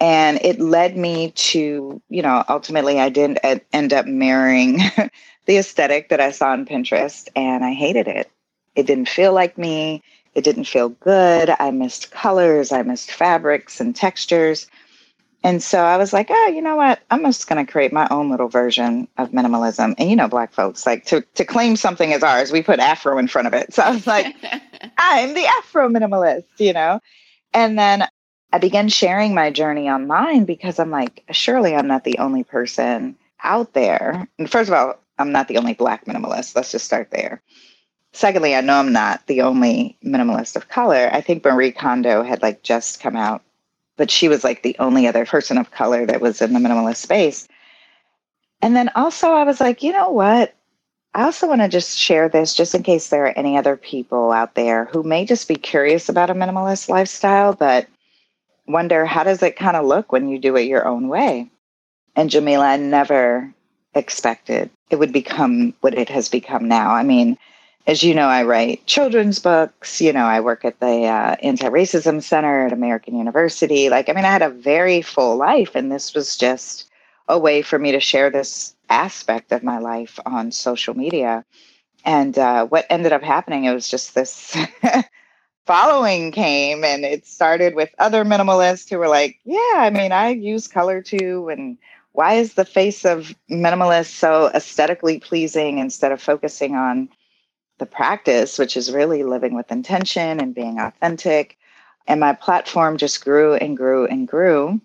And 0.00 0.38
it 0.42 0.60
led 0.60 0.96
me 0.96 1.32
to, 1.32 2.00
you 2.08 2.22
know, 2.22 2.44
ultimately 2.48 3.00
I 3.00 3.08
didn't 3.08 3.38
end 3.72 3.92
up 3.92 4.06
marrying 4.06 4.80
the 5.48 5.56
aesthetic 5.56 6.10
that 6.10 6.20
I 6.20 6.30
saw 6.30 6.50
on 6.50 6.66
Pinterest 6.66 7.26
and 7.34 7.64
I 7.64 7.72
hated 7.72 8.06
it. 8.06 8.30
It 8.76 8.86
didn't 8.86 9.08
feel 9.08 9.32
like 9.32 9.56
me. 9.56 10.02
It 10.34 10.44
didn't 10.44 10.64
feel 10.64 10.90
good. 10.90 11.52
I 11.58 11.70
missed 11.70 12.10
colors. 12.10 12.70
I 12.70 12.82
missed 12.82 13.10
fabrics 13.10 13.80
and 13.80 13.96
textures. 13.96 14.68
And 15.42 15.62
so 15.62 15.80
I 15.80 15.96
was 15.96 16.12
like, 16.12 16.26
oh, 16.30 16.46
you 16.48 16.60
know 16.60 16.76
what? 16.76 17.00
I'm 17.10 17.22
just 17.24 17.48
going 17.48 17.64
to 17.64 17.70
create 17.70 17.94
my 17.94 18.06
own 18.10 18.30
little 18.30 18.48
version 18.48 19.08
of 19.16 19.30
minimalism. 19.30 19.94
And 19.96 20.10
you 20.10 20.16
know, 20.16 20.28
black 20.28 20.52
folks 20.52 20.84
like 20.84 21.06
to, 21.06 21.22
to 21.36 21.46
claim 21.46 21.76
something 21.76 22.12
as 22.12 22.22
ours, 22.22 22.52
we 22.52 22.62
put 22.62 22.78
Afro 22.78 23.16
in 23.16 23.26
front 23.26 23.48
of 23.48 23.54
it. 23.54 23.72
So 23.78 23.82
I 23.82 23.90
was 23.90 24.06
like, 24.06 24.36
I'm 24.98 25.32
the 25.32 25.46
Afro 25.46 25.88
minimalist, 25.88 26.44
you 26.58 26.74
know? 26.74 27.00
And 27.54 27.78
then 27.78 28.06
I 28.52 28.58
began 28.58 28.90
sharing 28.90 29.34
my 29.34 29.50
journey 29.50 29.88
online 29.88 30.44
because 30.44 30.78
I'm 30.78 30.90
like, 30.90 31.24
surely 31.30 31.74
I'm 31.74 31.86
not 31.86 32.04
the 32.04 32.18
only 32.18 32.44
person 32.44 33.16
out 33.42 33.72
there. 33.72 34.28
And 34.38 34.50
first 34.50 34.68
of 34.68 34.74
all, 34.74 34.98
I'm 35.18 35.32
not 35.32 35.48
the 35.48 35.58
only 35.58 35.74
black 35.74 36.04
minimalist. 36.04 36.54
Let's 36.54 36.72
just 36.72 36.84
start 36.84 37.10
there. 37.10 37.42
Secondly, 38.12 38.54
I 38.54 38.60
know 38.60 38.78
I'm 38.78 38.92
not 38.92 39.26
the 39.26 39.42
only 39.42 39.96
minimalist 40.04 40.56
of 40.56 40.68
color. 40.68 41.10
I 41.12 41.20
think 41.20 41.44
Marie 41.44 41.72
Kondo 41.72 42.22
had 42.22 42.42
like 42.42 42.62
just 42.62 43.00
come 43.00 43.16
out, 43.16 43.42
but 43.96 44.10
she 44.10 44.28
was 44.28 44.44
like 44.44 44.62
the 44.62 44.76
only 44.78 45.06
other 45.06 45.26
person 45.26 45.58
of 45.58 45.70
color 45.70 46.06
that 46.06 46.20
was 46.20 46.40
in 46.40 46.52
the 46.52 46.60
minimalist 46.60 46.96
space. 46.96 47.46
And 48.62 48.74
then 48.74 48.90
also, 48.94 49.32
I 49.32 49.44
was 49.44 49.60
like, 49.60 49.82
you 49.82 49.92
know 49.92 50.10
what? 50.10 50.54
I 51.14 51.24
also 51.24 51.48
want 51.48 51.60
to 51.62 51.68
just 51.68 51.96
share 51.96 52.28
this 52.28 52.54
just 52.54 52.74
in 52.74 52.82
case 52.82 53.08
there 53.08 53.26
are 53.26 53.38
any 53.38 53.56
other 53.56 53.76
people 53.76 54.32
out 54.32 54.54
there 54.54 54.86
who 54.86 55.02
may 55.02 55.24
just 55.24 55.48
be 55.48 55.54
curious 55.56 56.08
about 56.08 56.30
a 56.30 56.34
minimalist 56.34 56.88
lifestyle, 56.88 57.52
but 57.52 57.86
wonder 58.66 59.04
how 59.04 59.24
does 59.24 59.42
it 59.42 59.56
kind 59.56 59.76
of 59.76 59.86
look 59.86 60.12
when 60.12 60.28
you 60.28 60.38
do 60.38 60.56
it 60.56 60.62
your 60.62 60.86
own 60.86 61.08
way? 61.08 61.50
And 62.14 62.30
Jamila, 62.30 62.66
I 62.66 62.76
never 62.76 63.52
expected 63.94 64.70
it 64.90 64.96
would 64.96 65.12
become 65.12 65.74
what 65.80 65.94
it 65.94 66.08
has 66.08 66.28
become 66.28 66.66
now. 66.68 66.90
I 66.90 67.02
mean, 67.02 67.38
as 67.86 68.02
you 68.02 68.14
know, 68.14 68.26
I 68.26 68.42
write 68.42 68.86
children's 68.86 69.38
books. 69.38 70.00
You 70.00 70.12
know, 70.12 70.24
I 70.24 70.40
work 70.40 70.64
at 70.64 70.80
the 70.80 71.06
uh, 71.06 71.36
Anti 71.42 71.68
Racism 71.68 72.22
Center 72.22 72.66
at 72.66 72.72
American 72.72 73.16
University. 73.16 73.88
Like, 73.88 74.08
I 74.08 74.12
mean, 74.12 74.24
I 74.24 74.32
had 74.32 74.42
a 74.42 74.50
very 74.50 75.02
full 75.02 75.36
life, 75.36 75.74
and 75.74 75.90
this 75.90 76.14
was 76.14 76.36
just 76.36 76.90
a 77.28 77.38
way 77.38 77.62
for 77.62 77.78
me 77.78 77.92
to 77.92 78.00
share 78.00 78.30
this 78.30 78.74
aspect 78.88 79.52
of 79.52 79.62
my 79.62 79.78
life 79.78 80.18
on 80.24 80.52
social 80.52 80.94
media. 80.94 81.44
And 82.04 82.38
uh, 82.38 82.66
what 82.66 82.86
ended 82.88 83.12
up 83.12 83.22
happening, 83.22 83.64
it 83.64 83.74
was 83.74 83.88
just 83.88 84.14
this 84.14 84.56
following 85.66 86.32
came, 86.32 86.84
and 86.84 87.04
it 87.04 87.26
started 87.26 87.74
with 87.74 87.90
other 87.98 88.24
minimalists 88.24 88.88
who 88.88 88.98
were 88.98 89.08
like, 89.08 89.38
Yeah, 89.44 89.74
I 89.76 89.90
mean, 89.90 90.12
I 90.12 90.30
use 90.30 90.68
color 90.68 91.02
too. 91.02 91.48
And 91.50 91.76
why 92.18 92.34
is 92.34 92.54
the 92.54 92.64
face 92.64 93.04
of 93.04 93.32
minimalist 93.48 94.10
so 94.10 94.50
aesthetically 94.52 95.20
pleasing 95.20 95.78
instead 95.78 96.10
of 96.10 96.20
focusing 96.20 96.74
on 96.74 97.08
the 97.78 97.86
practice, 97.86 98.58
which 98.58 98.76
is 98.76 98.92
really 98.92 99.22
living 99.22 99.54
with 99.54 99.70
intention 99.70 100.40
and 100.40 100.52
being 100.52 100.80
authentic. 100.80 101.56
And 102.08 102.18
my 102.18 102.32
platform 102.32 102.96
just 102.96 103.24
grew 103.24 103.54
and 103.54 103.76
grew 103.76 104.04
and 104.04 104.26
grew. 104.26 104.80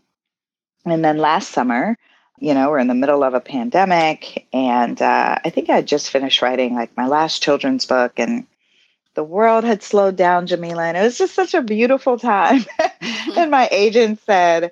And 0.86 1.04
then 1.04 1.18
last 1.18 1.50
summer, 1.50 1.98
you 2.38 2.54
know, 2.54 2.70
we're 2.70 2.78
in 2.78 2.88
the 2.88 2.94
middle 2.94 3.24
of 3.24 3.34
a 3.34 3.40
pandemic, 3.40 4.46
and 4.54 5.02
uh, 5.02 5.40
I 5.44 5.50
think 5.50 5.72
I 5.72 5.78
had 5.78 5.88
just 5.88 6.12
finished 6.12 6.44
writing 6.44 6.76
like 6.76 6.96
my 6.96 7.08
last 7.08 7.42
children's 7.42 7.88
book, 7.88 8.20
and 8.20 8.46
the 9.16 9.24
world 9.24 9.64
had 9.64 9.82
slowed 9.82 10.18
down, 10.18 10.46
Jamila, 10.46 10.84
and 10.84 10.98
it 10.98 11.02
was 11.02 11.18
just 11.18 11.34
such 11.34 11.56
a 11.56 11.64
beautiful 11.64 12.20
time. 12.20 12.64
and 13.36 13.50
my 13.50 13.68
agent 13.72 14.20
said, 14.24 14.72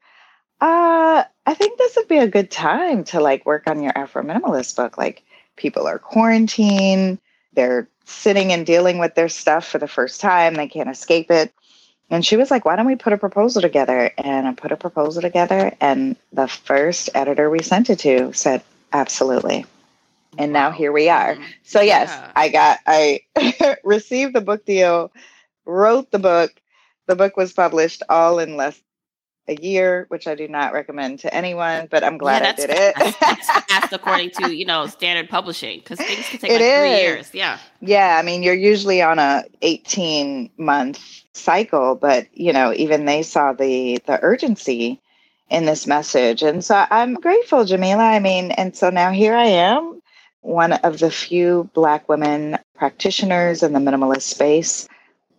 uh, 0.61 1.23
I 1.45 1.53
think 1.55 1.77
this 1.77 1.95
would 1.95 2.07
be 2.07 2.19
a 2.19 2.27
good 2.27 2.51
time 2.51 3.03
to 3.05 3.19
like 3.19 3.45
work 3.45 3.67
on 3.67 3.81
your 3.81 3.97
Afro 3.97 4.23
minimalist 4.23 4.75
book. 4.75 4.97
Like 4.97 5.23
people 5.55 5.87
are 5.87 5.99
quarantined, 5.99 7.19
they're 7.53 7.89
sitting 8.05 8.51
and 8.51 8.65
dealing 8.65 8.99
with 8.99 9.15
their 9.15 9.29
stuff 9.29 9.67
for 9.67 9.79
the 9.79 9.87
first 9.87 10.21
time, 10.21 10.53
they 10.53 10.67
can't 10.67 10.89
escape 10.89 11.31
it. 11.31 11.51
And 12.11 12.25
she 12.25 12.37
was 12.37 12.51
like, 12.51 12.65
Why 12.65 12.75
don't 12.75 12.85
we 12.85 12.95
put 12.95 13.13
a 13.13 13.17
proposal 13.17 13.61
together? 13.61 14.11
And 14.17 14.47
I 14.47 14.53
put 14.53 14.71
a 14.71 14.77
proposal 14.77 15.21
together, 15.21 15.73
and 15.81 16.15
the 16.31 16.47
first 16.47 17.09
editor 17.15 17.49
we 17.49 17.63
sent 17.63 17.89
it 17.89 17.99
to 17.99 18.33
said, 18.33 18.61
Absolutely. 18.93 19.65
And 20.37 20.53
now 20.53 20.71
here 20.71 20.91
we 20.91 21.09
are. 21.09 21.37
So, 21.63 21.81
yes, 21.81 22.09
yeah. 22.09 22.31
I 22.35 22.49
got, 22.49 22.79
I 22.85 23.21
received 23.83 24.33
the 24.33 24.41
book 24.41 24.65
deal, 24.65 25.11
wrote 25.65 26.11
the 26.11 26.19
book. 26.19 26.53
The 27.07 27.15
book 27.15 27.35
was 27.35 27.51
published 27.51 28.03
all 28.07 28.39
in 28.39 28.55
less 28.55 28.79
a 29.51 29.61
year, 29.61 30.05
which 30.07 30.27
I 30.27 30.35
do 30.35 30.47
not 30.47 30.73
recommend 30.73 31.19
to 31.19 31.33
anyone, 31.33 31.87
but 31.91 32.03
I'm 32.03 32.17
glad 32.17 32.41
yeah, 32.41 32.49
I 32.49 32.53
did 32.53 32.69
it. 32.71 32.95
that's 33.19 33.51
fast 33.51 33.91
according 33.93 34.31
to, 34.31 34.55
you 34.55 34.65
know, 34.65 34.87
standard 34.87 35.29
publishing 35.29 35.79
because 35.79 35.99
things 35.99 36.27
can 36.27 36.39
take 36.39 36.51
it 36.51 36.53
like 36.53 36.61
is. 36.61 36.79
three 36.79 37.01
years. 37.01 37.29
Yeah. 37.33 37.59
Yeah. 37.81 38.17
I 38.19 38.23
mean, 38.23 38.41
you're 38.43 38.53
usually 38.53 39.01
on 39.01 39.19
a 39.19 39.43
18 39.61 40.49
month 40.57 41.23
cycle, 41.33 41.95
but 41.95 42.27
you 42.33 42.53
know, 42.53 42.73
even 42.73 43.05
they 43.05 43.23
saw 43.23 43.53
the 43.53 44.01
the 44.05 44.19
urgency 44.23 44.99
in 45.49 45.65
this 45.65 45.85
message. 45.85 46.41
And 46.41 46.63
so 46.63 46.85
I'm 46.89 47.13
grateful, 47.15 47.65
Jamila. 47.65 48.03
I 48.03 48.19
mean, 48.19 48.51
and 48.51 48.75
so 48.75 48.89
now 48.89 49.11
here 49.11 49.35
I 49.35 49.45
am, 49.45 50.01
one 50.41 50.73
of 50.73 50.99
the 50.99 51.11
few 51.11 51.69
black 51.73 52.07
women 52.09 52.57
practitioners 52.75 53.61
in 53.61 53.73
the 53.73 53.79
minimalist 53.79 54.23
space, 54.23 54.87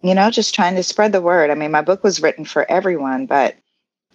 you 0.02 0.14
know, 0.14 0.30
just 0.30 0.54
trying 0.54 0.74
to 0.76 0.82
spread 0.82 1.12
the 1.12 1.22
word. 1.22 1.50
I 1.50 1.54
mean, 1.54 1.70
my 1.70 1.82
book 1.82 2.04
was 2.04 2.20
written 2.20 2.44
for 2.44 2.70
everyone, 2.70 3.26
but 3.26 3.56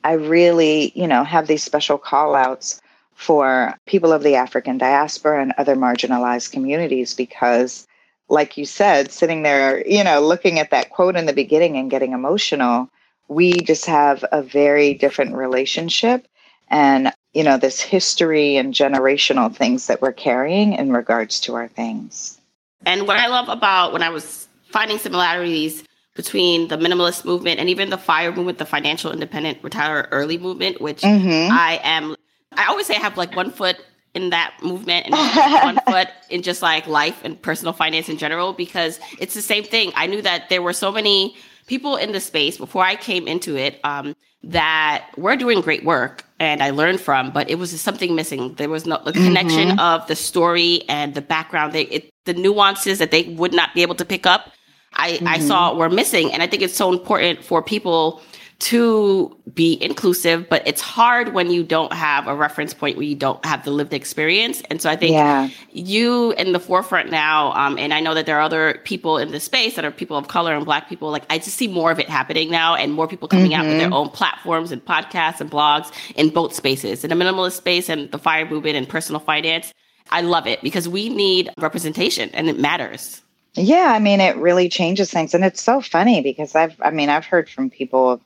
I 0.03 0.13
really, 0.13 0.91
you 0.95 1.07
know, 1.07 1.23
have 1.23 1.47
these 1.47 1.63
special 1.63 1.97
call 1.97 2.35
outs 2.35 2.81
for 3.15 3.75
people 3.87 4.13
of 4.13 4.23
the 4.23 4.35
African 4.35 4.77
diaspora 4.77 5.41
and 5.41 5.53
other 5.57 5.75
marginalized 5.75 6.51
communities 6.51 7.13
because 7.13 7.87
like 8.29 8.57
you 8.57 8.65
said, 8.65 9.11
sitting 9.11 9.43
there, 9.43 9.85
you 9.87 10.03
know, 10.03 10.21
looking 10.21 10.59
at 10.59 10.71
that 10.71 10.89
quote 10.89 11.15
in 11.15 11.25
the 11.25 11.33
beginning 11.33 11.77
and 11.77 11.89
getting 11.89 12.11
emotional, 12.11 12.89
we 13.27 13.53
just 13.61 13.85
have 13.85 14.23
a 14.31 14.41
very 14.41 14.93
different 14.93 15.35
relationship 15.35 16.27
and, 16.69 17.13
you 17.33 17.43
know, 17.43 17.57
this 17.57 17.79
history 17.79 18.57
and 18.57 18.73
generational 18.73 19.53
things 19.53 19.87
that 19.87 20.01
we're 20.01 20.11
carrying 20.11 20.73
in 20.73 20.91
regards 20.91 21.39
to 21.41 21.55
our 21.55 21.67
things. 21.69 22.37
And 22.85 23.07
what 23.07 23.17
I 23.17 23.27
love 23.27 23.49
about 23.49 23.93
when 23.93 24.03
I 24.03 24.09
was 24.09 24.47
finding 24.71 24.97
similarities 24.97 25.83
between 26.17 26.67
the 26.67 26.75
minimalist 26.75 27.23
movement 27.23 27.59
and 27.61 27.69
even 27.69 27.89
the 27.89 27.97
fire 27.97 28.33
movement, 28.33 28.57
the 28.57 28.65
financial 28.65 29.13
independent 29.13 29.59
retire 29.63 30.09
early 30.11 30.37
movement, 30.37 30.81
which 30.81 31.01
mm-hmm. 31.01 31.49
I 31.51 31.79
am. 31.83 32.15
I 32.51 32.65
always 32.65 32.87
say 32.87 32.95
I 32.95 32.99
have 32.99 33.15
like 33.15 33.35
one 33.35 33.51
foot 33.51 33.77
in 34.15 34.31
that 34.31 34.55
movement 34.63 35.05
and 35.05 35.13
one 35.13 35.79
foot 35.87 36.09
in 36.29 36.41
just 36.41 36.61
like 36.61 36.87
life 36.87 37.23
and 37.23 37.39
personal 37.39 37.71
finance 37.71 38.09
in 38.09 38.17
general 38.17 38.51
because 38.51 38.99
it's 39.19 39.35
the 39.35 39.41
same 39.41 39.63
thing. 39.63 39.91
I 39.95 40.07
knew 40.07 40.21
that 40.23 40.49
there 40.49 40.61
were 40.61 40.73
so 40.73 40.91
many 40.91 41.35
people 41.67 41.97
in 41.97 42.13
the 42.13 42.19
space 42.19 42.57
before 42.57 42.83
I 42.83 42.95
came 42.95 43.27
into 43.27 43.55
it 43.55 43.79
um, 43.83 44.15
that 44.41 45.09
were 45.17 45.35
doing 45.35 45.61
great 45.61 45.85
work 45.85 46.25
and 46.39 46.63
I 46.63 46.71
learned 46.71 46.99
from, 46.99 47.31
but 47.31 47.47
it 47.49 47.55
was 47.55 47.79
something 47.79 48.15
missing. 48.15 48.55
There 48.55 48.69
was 48.69 48.87
no 48.87 48.99
the 49.03 49.11
mm-hmm. 49.11 49.23
connection 49.23 49.79
of 49.79 50.07
the 50.07 50.15
story 50.15 50.83
and 50.89 51.13
the 51.13 51.21
background, 51.21 51.73
they, 51.73 51.83
it, 51.83 52.09
the 52.25 52.33
nuances 52.33 52.97
that 52.97 53.11
they 53.11 53.23
would 53.23 53.53
not 53.53 53.75
be 53.75 53.83
able 53.83 53.95
to 53.95 54.05
pick 54.05 54.25
up 54.25 54.51
I, 54.97 55.13
mm-hmm. 55.13 55.27
I 55.27 55.39
saw 55.39 55.73
were 55.75 55.89
missing. 55.89 56.33
And 56.33 56.43
I 56.43 56.47
think 56.47 56.61
it's 56.61 56.75
so 56.75 56.91
important 56.91 57.43
for 57.43 57.61
people 57.61 58.21
to 58.59 59.37
be 59.53 59.81
inclusive, 59.83 60.49
but 60.49 60.67
it's 60.67 60.81
hard 60.81 61.33
when 61.33 61.51
you 61.51 61.63
don't 61.63 61.93
have 61.93 62.27
a 62.27 62.35
reference 62.35 62.73
point 62.73 62.97
where 62.97 63.05
you 63.05 63.15
don't 63.15 63.43
have 63.45 63.63
the 63.63 63.69
lived 63.69 63.93
experience. 63.93 64.63
And 64.71 64.81
so 64.81 64.89
I 64.89 64.95
think 64.95 65.11
yeah. 65.11 65.49
you 65.71 66.31
in 66.33 66.53
the 66.53 66.59
forefront 66.59 67.11
now, 67.11 67.51
um, 67.53 67.77
and 67.77 67.93
I 67.93 67.99
know 67.99 68.15
that 68.15 68.25
there 68.25 68.37
are 68.37 68.41
other 68.41 68.81
people 68.83 69.19
in 69.19 69.31
the 69.31 69.39
space 69.39 69.75
that 69.75 69.85
are 69.85 69.91
people 69.91 70.17
of 70.17 70.27
color 70.27 70.55
and 70.55 70.65
black 70.65 70.89
people. 70.89 71.11
Like 71.11 71.23
I 71.29 71.37
just 71.37 71.55
see 71.55 71.67
more 71.67 71.91
of 71.91 71.99
it 71.99 72.09
happening 72.09 72.49
now 72.49 72.73
and 72.73 72.93
more 72.93 73.07
people 73.07 73.27
coming 73.27 73.51
mm-hmm. 73.51 73.61
out 73.61 73.65
with 73.67 73.77
their 73.77 73.85
mm-hmm. 73.87 73.93
own 73.93 74.09
platforms 74.09 74.71
and 74.71 74.83
podcasts 74.83 75.39
and 75.39 75.51
blogs 75.51 75.91
in 76.15 76.29
both 76.29 76.55
spaces, 76.55 77.03
in 77.03 77.11
the 77.11 77.15
minimalist 77.15 77.53
space 77.53 77.89
and 77.89 78.09
the 78.11 78.17
fire 78.17 78.49
movement 78.49 78.75
and 78.75 78.89
personal 78.89 79.19
finance. 79.19 79.71
I 80.09 80.21
love 80.21 80.47
it 80.47 80.61
because 80.63 80.89
we 80.89 81.09
need 81.09 81.51
representation 81.59 82.31
and 82.33 82.49
it 82.49 82.57
matters. 82.57 83.21
Yeah, 83.57 83.91
I 83.91 83.99
mean, 83.99 84.21
it 84.21 84.37
really 84.37 84.69
changes 84.69 85.11
things. 85.11 85.33
And 85.33 85.43
it's 85.43 85.61
so 85.61 85.81
funny 85.81 86.21
because 86.21 86.55
I've, 86.55 86.79
I 86.81 86.91
mean, 86.91 87.09
I've 87.09 87.25
heard 87.25 87.49
from 87.49 87.69
people 87.69 88.11
of 88.11 88.21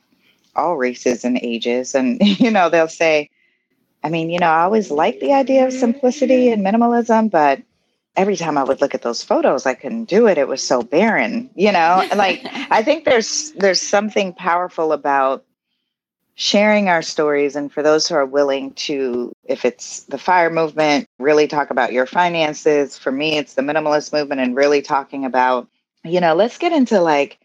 all 0.55 0.75
races 0.75 1.23
and 1.23 1.39
ages, 1.41 1.95
and, 1.95 2.19
you 2.39 2.51
know, 2.51 2.69
they'll 2.69 2.87
say, 2.89 3.29
I 4.03 4.09
mean, 4.09 4.29
you 4.29 4.39
know, 4.39 4.47
I 4.47 4.63
always 4.63 4.91
liked 4.91 5.21
the 5.21 5.33
idea 5.33 5.65
of 5.65 5.73
simplicity 5.73 6.49
and 6.49 6.65
minimalism, 6.65 7.31
but 7.31 7.61
every 8.17 8.35
time 8.35 8.57
I 8.57 8.63
would 8.63 8.81
look 8.81 8.93
at 8.93 9.03
those 9.03 9.23
photos, 9.23 9.65
I 9.65 9.73
couldn't 9.73 10.05
do 10.05 10.27
it. 10.27 10.37
It 10.37 10.47
was 10.47 10.61
so 10.61 10.81
barren, 10.81 11.49
you 11.55 11.71
know? 11.71 12.05
like, 12.15 12.41
I 12.69 12.83
think 12.83 13.05
there's, 13.05 13.51
there's 13.53 13.81
something 13.81 14.33
powerful 14.33 14.91
about 14.91 15.45
sharing 16.35 16.89
our 16.89 17.01
stories 17.01 17.55
and 17.55 17.71
for 17.71 17.83
those 17.83 18.07
who 18.07 18.15
are 18.15 18.25
willing 18.25 18.71
to 18.73 19.31
if 19.45 19.65
it's 19.65 20.03
the 20.03 20.17
fire 20.17 20.49
movement 20.49 21.07
really 21.19 21.47
talk 21.47 21.69
about 21.69 21.93
your 21.93 22.05
finances. 22.05 22.97
For 22.97 23.11
me 23.11 23.37
it's 23.37 23.55
the 23.55 23.61
minimalist 23.61 24.13
movement 24.13 24.41
and 24.41 24.55
really 24.55 24.81
talking 24.81 25.25
about 25.25 25.67
you 26.03 26.21
know 26.21 26.33
let's 26.33 26.57
get 26.57 26.71
into 26.71 27.01
like 27.01 27.37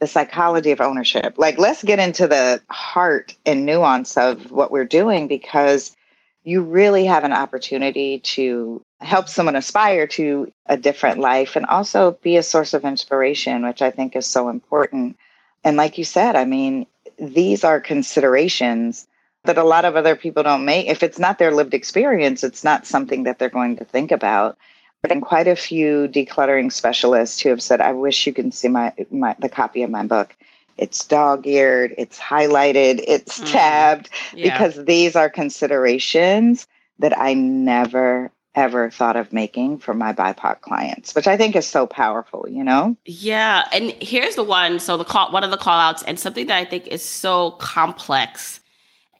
the 0.00 0.06
psychology 0.08 0.72
of 0.72 0.80
ownership. 0.80 1.34
Like 1.38 1.58
let's 1.58 1.84
get 1.84 2.00
into 2.00 2.26
the 2.26 2.60
heart 2.68 3.36
and 3.46 3.64
nuance 3.64 4.16
of 4.16 4.50
what 4.50 4.72
we're 4.72 4.84
doing 4.84 5.28
because 5.28 5.96
you 6.42 6.62
really 6.62 7.04
have 7.04 7.22
an 7.22 7.32
opportunity 7.32 8.18
to 8.18 8.82
help 9.00 9.28
someone 9.28 9.54
aspire 9.54 10.08
to 10.08 10.52
a 10.66 10.76
different 10.76 11.20
life 11.20 11.54
and 11.54 11.64
also 11.66 12.18
be 12.22 12.36
a 12.36 12.42
source 12.42 12.74
of 12.74 12.84
inspiration 12.84 13.64
which 13.64 13.80
i 13.80 13.90
think 13.90 14.16
is 14.16 14.26
so 14.26 14.48
important. 14.48 15.16
And 15.62 15.76
like 15.76 15.96
you 15.98 16.04
said 16.04 16.34
i 16.34 16.44
mean 16.44 16.86
these 17.22 17.62
are 17.62 17.80
considerations 17.80 19.06
that 19.44 19.58
a 19.58 19.64
lot 19.64 19.84
of 19.84 19.96
other 19.96 20.16
people 20.16 20.42
don't 20.42 20.64
make. 20.64 20.88
If 20.88 21.02
it's 21.02 21.18
not 21.18 21.38
their 21.38 21.52
lived 21.52 21.72
experience, 21.72 22.42
it's 22.42 22.64
not 22.64 22.86
something 22.86 23.22
that 23.22 23.38
they're 23.38 23.48
going 23.48 23.76
to 23.76 23.84
think 23.84 24.10
about. 24.10 24.58
But 25.02 25.12
in 25.12 25.20
quite 25.20 25.48
a 25.48 25.56
few 25.56 26.08
decluttering 26.08 26.72
specialists 26.72 27.40
who 27.40 27.48
have 27.48 27.62
said, 27.62 27.80
I 27.80 27.92
wish 27.92 28.26
you 28.26 28.32
can 28.32 28.52
see 28.52 28.68
my, 28.68 28.92
my 29.10 29.34
the 29.38 29.48
copy 29.48 29.82
of 29.82 29.90
my 29.90 30.04
book. 30.04 30.36
It's 30.78 31.04
dog-eared, 31.04 31.94
it's 31.98 32.18
highlighted, 32.18 33.04
it's 33.06 33.40
mm. 33.40 33.52
tabbed, 33.52 34.10
yeah. 34.32 34.52
because 34.52 34.84
these 34.84 35.14
are 35.16 35.28
considerations 35.28 36.66
that 36.98 37.16
I 37.18 37.34
never 37.34 38.30
ever 38.54 38.90
thought 38.90 39.16
of 39.16 39.32
making 39.32 39.78
for 39.78 39.94
my 39.94 40.12
BIPOC 40.12 40.60
clients, 40.60 41.14
which 41.14 41.26
I 41.26 41.36
think 41.36 41.56
is 41.56 41.66
so 41.66 41.86
powerful, 41.86 42.46
you 42.48 42.62
know? 42.62 42.96
Yeah. 43.06 43.64
And 43.72 43.92
here's 44.00 44.34
the 44.34 44.44
one. 44.44 44.78
So 44.78 44.96
the 44.96 45.04
call, 45.04 45.32
one 45.32 45.44
of 45.44 45.50
the 45.50 45.56
call 45.56 45.78
outs 45.78 46.02
and 46.02 46.20
something 46.20 46.46
that 46.48 46.56
I 46.58 46.64
think 46.64 46.86
is 46.86 47.02
so 47.02 47.52
complex. 47.52 48.60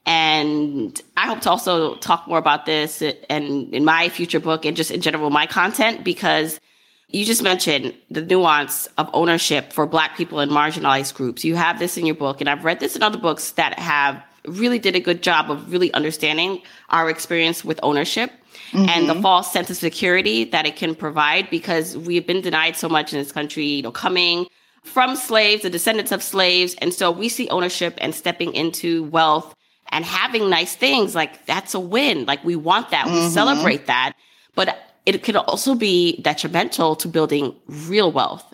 And 0.05 1.01
I 1.17 1.27
hope 1.27 1.41
to 1.41 1.49
also 1.49 1.95
talk 1.95 2.27
more 2.27 2.37
about 2.37 2.65
this 2.65 3.01
and 3.01 3.73
in 3.73 3.85
my 3.85 4.09
future 4.09 4.39
book 4.39 4.65
and 4.65 4.77
just 4.77 4.91
in 4.91 5.01
general, 5.01 5.29
my 5.29 5.47
content, 5.47 6.03
because 6.03 6.59
you 7.07 7.25
just 7.25 7.41
mentioned 7.41 7.93
the 8.11 8.21
nuance 8.21 8.87
of 8.97 9.09
ownership 9.13 9.71
for 9.71 9.85
Black 9.85 10.17
people 10.17 10.39
and 10.39 10.51
marginalized 10.51 11.13
groups. 11.13 11.45
You 11.45 11.55
have 11.55 11.79
this 11.79 11.95
in 11.95 12.05
your 12.05 12.15
book, 12.15 12.41
and 12.41 12.49
I've 12.49 12.65
read 12.65 12.79
this 12.79 12.95
in 12.95 13.03
other 13.03 13.19
books 13.19 13.51
that 13.51 13.77
have 13.77 14.21
really 14.47 14.79
did 14.79 14.95
a 14.95 14.99
good 14.99 15.23
job 15.23 15.49
of 15.49 15.71
really 15.71 15.93
understanding 15.93 16.61
our 16.89 17.09
experience 17.09 17.63
with 17.63 17.79
ownership 17.83 18.31
mm-hmm. 18.71 18.89
and 18.89 19.07
the 19.07 19.13
mm-hmm. 19.13 19.21
false 19.21 19.51
sense 19.51 19.69
of 19.69 19.77
security 19.77 20.43
that 20.45 20.65
it 20.65 20.75
can 20.75 20.95
provide 20.95 21.49
because 21.49 21.97
we've 21.97 22.27
been 22.27 22.41
denied 22.41 22.75
so 22.75 22.89
much 22.89 23.13
in 23.13 23.19
this 23.19 23.31
country, 23.31 23.65
you 23.65 23.81
know, 23.81 23.91
coming 23.91 24.47
from 24.83 25.15
slaves, 25.15 25.63
the 25.63 25.69
descendants 25.69 26.11
of 26.11 26.21
slaves. 26.21 26.75
And 26.79 26.93
so 26.93 27.09
we 27.11 27.29
see 27.29 27.47
ownership 27.49 27.97
and 27.99 28.13
stepping 28.13 28.53
into 28.53 29.05
wealth 29.05 29.55
and 29.89 30.03
having 30.03 30.49
nice 30.49 30.75
things 30.75 31.15
like 31.15 31.45
that's 31.45 31.73
a 31.73 31.79
win. 31.79 32.25
Like 32.25 32.43
we 32.43 32.55
want 32.55 32.89
that. 32.91 33.07
Mm-hmm. 33.07 33.15
We 33.15 33.29
celebrate 33.29 33.87
that. 33.87 34.13
But 34.55 34.77
it 35.05 35.23
could 35.23 35.35
also 35.35 35.75
be 35.75 36.21
detrimental 36.21 36.95
to 36.97 37.07
building 37.07 37.55
real 37.67 38.11
wealth. 38.11 38.45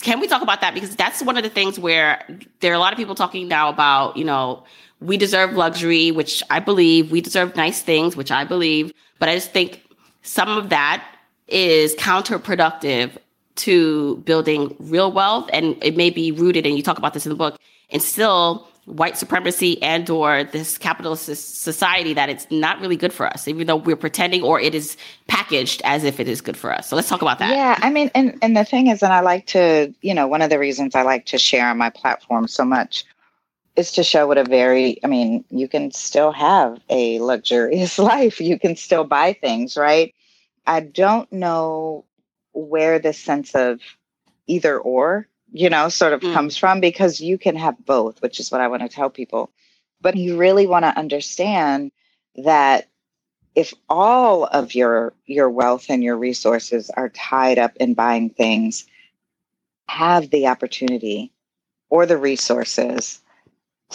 Can 0.00 0.18
we 0.18 0.26
talk 0.26 0.42
about 0.42 0.60
that? 0.60 0.74
Because 0.74 0.96
that's 0.96 1.22
one 1.22 1.36
of 1.36 1.44
the 1.44 1.50
things 1.50 1.78
where 1.78 2.24
there 2.60 2.72
are 2.72 2.74
a 2.74 2.80
lot 2.80 2.92
of 2.92 2.96
people 2.96 3.14
talking 3.14 3.46
now 3.46 3.68
about, 3.68 4.16
you 4.16 4.24
know, 4.24 4.64
we 5.04 5.16
deserve 5.16 5.52
luxury, 5.52 6.10
which 6.10 6.42
I 6.50 6.60
believe. 6.60 7.10
We 7.10 7.20
deserve 7.20 7.54
nice 7.56 7.82
things, 7.82 8.16
which 8.16 8.30
I 8.30 8.44
believe. 8.44 8.92
But 9.18 9.28
I 9.28 9.34
just 9.34 9.52
think 9.52 9.82
some 10.22 10.48
of 10.48 10.70
that 10.70 11.04
is 11.48 11.94
counterproductive 11.96 13.16
to 13.56 14.16
building 14.24 14.74
real 14.80 15.12
wealth 15.12 15.48
and 15.52 15.76
it 15.82 15.96
may 15.96 16.10
be 16.10 16.32
rooted 16.32 16.66
and 16.66 16.76
you 16.76 16.82
talk 16.82 16.98
about 16.98 17.14
this 17.14 17.24
in 17.24 17.30
the 17.30 17.36
book 17.36 17.58
and 17.90 18.02
still 18.02 18.66
white 18.86 19.16
supremacy 19.16 19.80
and 19.80 20.10
or 20.10 20.44
this 20.44 20.76
capitalist 20.76 21.26
society 21.62 22.12
that 22.12 22.28
it's 22.28 22.46
not 22.50 22.80
really 22.80 22.96
good 22.96 23.12
for 23.12 23.26
us 23.26 23.46
even 23.46 23.66
though 23.66 23.76
we're 23.76 23.96
pretending 23.96 24.42
or 24.42 24.60
it 24.60 24.74
is 24.74 24.96
packaged 25.28 25.80
as 25.84 26.02
if 26.04 26.18
it 26.18 26.28
is 26.28 26.40
good 26.40 26.56
for 26.56 26.72
us 26.72 26.88
so 26.88 26.96
let's 26.96 27.08
talk 27.08 27.22
about 27.22 27.38
that 27.38 27.50
yeah 27.54 27.78
i 27.80 27.90
mean 27.90 28.10
and, 28.14 28.36
and 28.42 28.56
the 28.56 28.64
thing 28.64 28.88
is 28.88 29.02
and 29.02 29.12
i 29.12 29.20
like 29.20 29.46
to 29.46 29.94
you 30.02 30.12
know 30.12 30.26
one 30.26 30.42
of 30.42 30.50
the 30.50 30.58
reasons 30.58 30.94
i 30.94 31.02
like 31.02 31.24
to 31.24 31.38
share 31.38 31.68
on 31.68 31.78
my 31.78 31.88
platform 31.88 32.48
so 32.48 32.64
much 32.64 33.04
is 33.76 33.92
to 33.92 34.04
show 34.04 34.26
what 34.26 34.38
a 34.38 34.44
very 34.44 34.98
i 35.04 35.06
mean 35.06 35.44
you 35.50 35.68
can 35.68 35.90
still 35.90 36.32
have 36.32 36.80
a 36.90 37.20
luxurious 37.20 37.98
life 38.12 38.40
you 38.40 38.58
can 38.58 38.76
still 38.76 39.04
buy 39.04 39.32
things 39.32 39.76
right 39.76 40.14
i 40.66 40.80
don't 40.80 41.32
know 41.32 42.04
where 42.52 42.98
this 42.98 43.18
sense 43.18 43.54
of 43.54 43.80
either 44.46 44.78
or 44.78 45.28
you 45.54 45.70
know, 45.70 45.88
sort 45.88 46.12
of 46.12 46.20
mm. 46.20 46.34
comes 46.34 46.56
from 46.56 46.80
because 46.80 47.20
you 47.20 47.38
can 47.38 47.54
have 47.54 47.76
both, 47.86 48.20
which 48.20 48.40
is 48.40 48.50
what 48.50 48.60
I 48.60 48.66
want 48.66 48.82
to 48.82 48.88
tell 48.88 49.08
people. 49.08 49.50
But 50.00 50.16
you 50.16 50.36
really 50.36 50.66
want 50.66 50.84
to 50.84 50.98
understand 50.98 51.92
that 52.34 52.88
if 53.54 53.72
all 53.88 54.46
of 54.46 54.74
your 54.74 55.14
your 55.26 55.48
wealth 55.48 55.86
and 55.88 56.02
your 56.02 56.16
resources 56.16 56.90
are 56.96 57.08
tied 57.10 57.60
up 57.60 57.76
in 57.76 57.94
buying 57.94 58.30
things, 58.30 58.84
have 59.86 60.30
the 60.30 60.48
opportunity 60.48 61.32
or 61.88 62.04
the 62.04 62.16
resources 62.16 63.20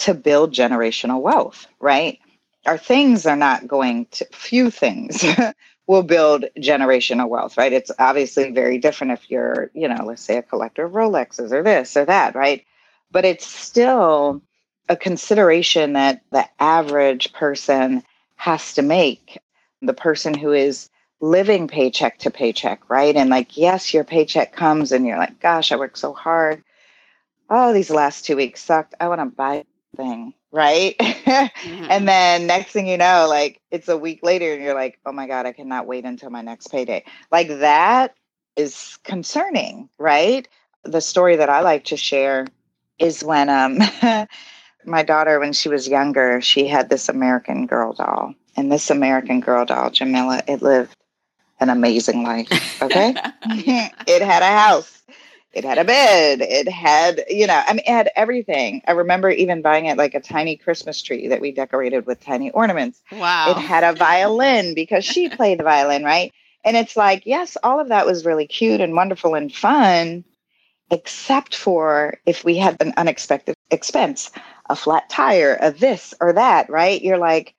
to 0.00 0.14
build 0.14 0.54
generational 0.54 1.20
wealth, 1.20 1.66
right? 1.80 2.18
Our 2.66 2.78
things 2.78 3.26
are 3.26 3.36
not 3.36 3.68
going 3.68 4.06
to 4.12 4.26
few 4.32 4.70
things 4.70 5.24
will 5.86 6.02
build 6.02 6.44
generational 6.58 7.28
wealth, 7.28 7.56
right? 7.58 7.72
It's 7.72 7.90
obviously 7.98 8.52
very 8.52 8.78
different 8.78 9.14
if 9.14 9.30
you're, 9.30 9.70
you 9.74 9.88
know, 9.88 10.04
let's 10.04 10.22
say 10.22 10.36
a 10.36 10.42
collector 10.42 10.84
of 10.84 10.92
Rolexes 10.92 11.52
or 11.52 11.62
this 11.62 11.96
or 11.96 12.04
that, 12.04 12.34
right? 12.34 12.64
But 13.10 13.24
it's 13.24 13.46
still 13.46 14.42
a 14.88 14.96
consideration 14.96 15.94
that 15.94 16.22
the 16.32 16.46
average 16.60 17.32
person 17.32 18.02
has 18.36 18.74
to 18.74 18.82
make. 18.82 19.38
The 19.82 19.94
person 19.94 20.34
who 20.34 20.52
is 20.52 20.90
living 21.20 21.68
paycheck 21.68 22.18
to 22.18 22.30
paycheck, 22.30 22.88
right? 22.88 23.16
And 23.16 23.30
like, 23.30 23.56
yes, 23.56 23.92
your 23.92 24.04
paycheck 24.04 24.52
comes 24.54 24.92
and 24.92 25.06
you're 25.06 25.18
like, 25.18 25.40
gosh, 25.40 25.72
I 25.72 25.76
worked 25.76 25.98
so 25.98 26.12
hard. 26.12 26.62
Oh, 27.50 27.72
these 27.72 27.90
last 27.90 28.24
two 28.24 28.36
weeks 28.36 28.62
sucked. 28.62 28.94
I 29.00 29.08
want 29.08 29.20
to 29.20 29.26
buy 29.26 29.64
thing 29.96 30.34
right? 30.52 30.96
mm-hmm. 31.00 31.86
And 31.90 32.08
then 32.08 32.46
next 32.46 32.72
thing 32.72 32.86
you 32.86 32.98
know, 32.98 33.26
like 33.28 33.60
it's 33.70 33.88
a 33.88 33.96
week 33.96 34.20
later 34.22 34.52
and 34.52 34.62
you're 34.62 34.74
like, 34.74 34.98
oh 35.06 35.12
my 35.12 35.26
God, 35.26 35.46
I 35.46 35.52
cannot 35.52 35.86
wait 35.86 36.04
until 36.04 36.30
my 36.30 36.42
next 36.42 36.68
payday. 36.68 37.04
Like 37.30 37.48
that 37.48 38.14
is 38.56 38.98
concerning, 39.04 39.88
right? 39.98 40.46
The 40.84 41.00
story 41.00 41.36
that 41.36 41.48
I 41.48 41.60
like 41.60 41.84
to 41.86 41.96
share 41.96 42.46
is 42.98 43.22
when 43.22 43.48
um 43.48 43.78
my 44.84 45.02
daughter, 45.02 45.38
when 45.38 45.52
she 45.52 45.68
was 45.68 45.88
younger, 45.88 46.40
she 46.40 46.66
had 46.66 46.88
this 46.88 47.08
American 47.08 47.66
girl 47.66 47.92
doll. 47.92 48.34
And 48.56 48.70
this 48.70 48.90
American 48.90 49.40
girl 49.40 49.64
doll, 49.64 49.90
Jamila, 49.90 50.42
it 50.48 50.60
lived 50.60 50.94
an 51.60 51.68
amazing 51.68 52.24
life. 52.24 52.82
Okay. 52.82 53.14
it 53.44 54.22
had 54.22 54.42
a 54.42 54.46
house 54.46 55.02
it 55.52 55.64
had 55.64 55.78
a 55.78 55.84
bed 55.84 56.40
it 56.40 56.68
had 56.68 57.24
you 57.28 57.46
know 57.46 57.62
i 57.66 57.72
mean 57.72 57.80
it 57.80 57.88
had 57.88 58.10
everything. 58.16 58.82
I 58.86 58.92
remember 58.92 59.30
even 59.30 59.62
buying 59.62 59.86
it 59.86 59.98
like 59.98 60.14
a 60.14 60.20
tiny 60.20 60.56
christmas 60.56 61.02
tree 61.02 61.28
that 61.28 61.40
we 61.40 61.52
decorated 61.52 62.06
with 62.06 62.24
tiny 62.24 62.50
ornaments. 62.50 63.02
Wow. 63.12 63.50
it 63.50 63.56
had 63.56 63.84
a 63.84 63.94
violin 63.94 64.74
because 64.74 65.04
she 65.04 65.28
played 65.36 65.58
the 65.58 65.64
violin 65.64 66.04
right? 66.04 66.32
And 66.64 66.76
it's 66.76 66.96
like 66.96 67.26
yes 67.26 67.56
all 67.62 67.80
of 67.80 67.88
that 67.88 68.06
was 68.06 68.24
really 68.24 68.46
cute 68.46 68.80
and 68.80 68.94
wonderful 68.94 69.34
and 69.34 69.52
fun 69.52 70.24
except 70.90 71.54
for 71.54 72.18
if 72.26 72.44
we 72.44 72.56
had 72.56 72.76
an 72.80 72.92
unexpected 72.96 73.54
expense 73.70 74.30
a 74.68 74.76
flat 74.76 75.08
tire 75.08 75.56
a 75.60 75.70
this 75.72 76.14
or 76.20 76.32
that 76.32 76.70
right? 76.70 77.02
You're 77.02 77.18
like 77.18 77.54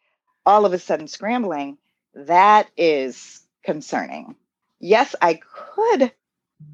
all 0.46 0.66
of 0.66 0.74
a 0.74 0.80
sudden 0.80 1.08
scrambling. 1.08 1.78
That 2.14 2.70
is 2.78 3.42
concerning. 3.64 4.36
Yes 4.80 5.14
i 5.22 5.40
could 5.54 6.12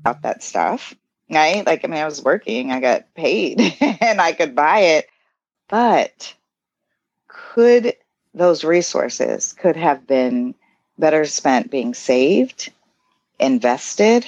out 0.06 0.22
that 0.22 0.44
stuff 0.44 0.96
right? 1.30 1.66
Like, 1.66 1.84
I 1.84 1.88
mean, 1.88 2.02
I 2.02 2.06
was 2.06 2.24
working, 2.24 2.72
I 2.72 2.80
got 2.80 3.14
paid, 3.16 3.60
and 3.82 4.22
I 4.22 4.32
could 4.34 4.56
buy 4.56 4.80
it. 4.80 5.08
But 5.68 6.34
could 7.28 7.96
those 8.34 8.64
resources 8.64 9.54
could 9.54 9.76
have 9.76 10.08
been 10.08 10.56
better 10.98 11.26
spent 11.26 11.72
being 11.72 11.94
saved, 11.94 12.72
invested? 13.40 14.26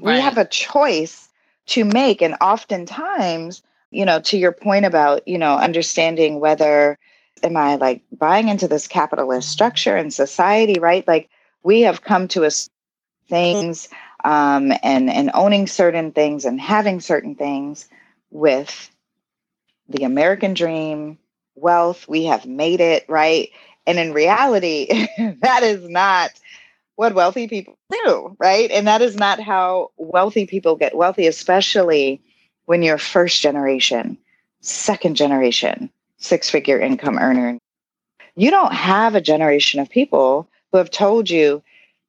Right. 0.00 0.16
We 0.16 0.20
have 0.20 0.38
a 0.38 0.44
choice 0.44 1.28
to 1.66 1.84
make. 1.84 2.22
And 2.22 2.36
oftentimes, 2.40 3.62
you 3.90 4.04
know, 4.04 4.20
to 4.20 4.36
your 4.36 4.52
point 4.52 4.84
about, 4.84 5.26
you 5.26 5.38
know, 5.38 5.56
understanding 5.56 6.40
whether 6.40 6.98
am 7.42 7.56
I 7.56 7.76
like 7.76 8.02
buying 8.12 8.48
into 8.48 8.68
this 8.68 8.86
capitalist 8.86 9.50
structure 9.50 9.96
and 9.96 10.12
society, 10.12 10.78
right? 10.80 11.06
Like 11.06 11.30
we 11.62 11.82
have 11.82 12.02
come 12.02 12.28
to 12.28 12.44
a 12.44 12.50
things 13.28 13.88
um, 14.24 14.72
and 14.82 15.10
and 15.10 15.30
owning 15.34 15.66
certain 15.66 16.12
things 16.12 16.44
and 16.44 16.60
having 16.60 17.00
certain 17.00 17.34
things 17.34 17.88
with 18.30 18.90
the 19.88 20.04
American 20.04 20.54
dream, 20.54 21.18
wealth. 21.54 22.08
We 22.08 22.24
have 22.24 22.46
made 22.46 22.80
it 22.80 23.04
right, 23.08 23.50
and 23.86 23.98
in 23.98 24.12
reality, 24.12 25.08
that 25.40 25.62
is 25.62 25.88
not 25.88 26.32
what 26.96 27.14
wealthy 27.14 27.46
people 27.46 27.78
do, 27.92 28.36
right? 28.40 28.70
And 28.72 28.86
that 28.88 29.02
is 29.02 29.14
not 29.14 29.40
how 29.40 29.92
wealthy 29.96 30.46
people 30.46 30.74
get 30.74 30.96
wealthy, 30.96 31.28
especially 31.28 32.20
when 32.66 32.82
you're 32.82 32.98
first 32.98 33.40
generation, 33.40 34.18
second 34.60 35.14
generation, 35.14 35.90
six 36.16 36.50
figure 36.50 36.80
income 36.80 37.18
earner. 37.18 37.56
You 38.34 38.50
don't 38.50 38.72
have 38.72 39.14
a 39.14 39.20
generation 39.20 39.78
of 39.78 39.88
people 39.88 40.48
who 40.72 40.78
have 40.78 40.90
told 40.90 41.30
you 41.30 41.62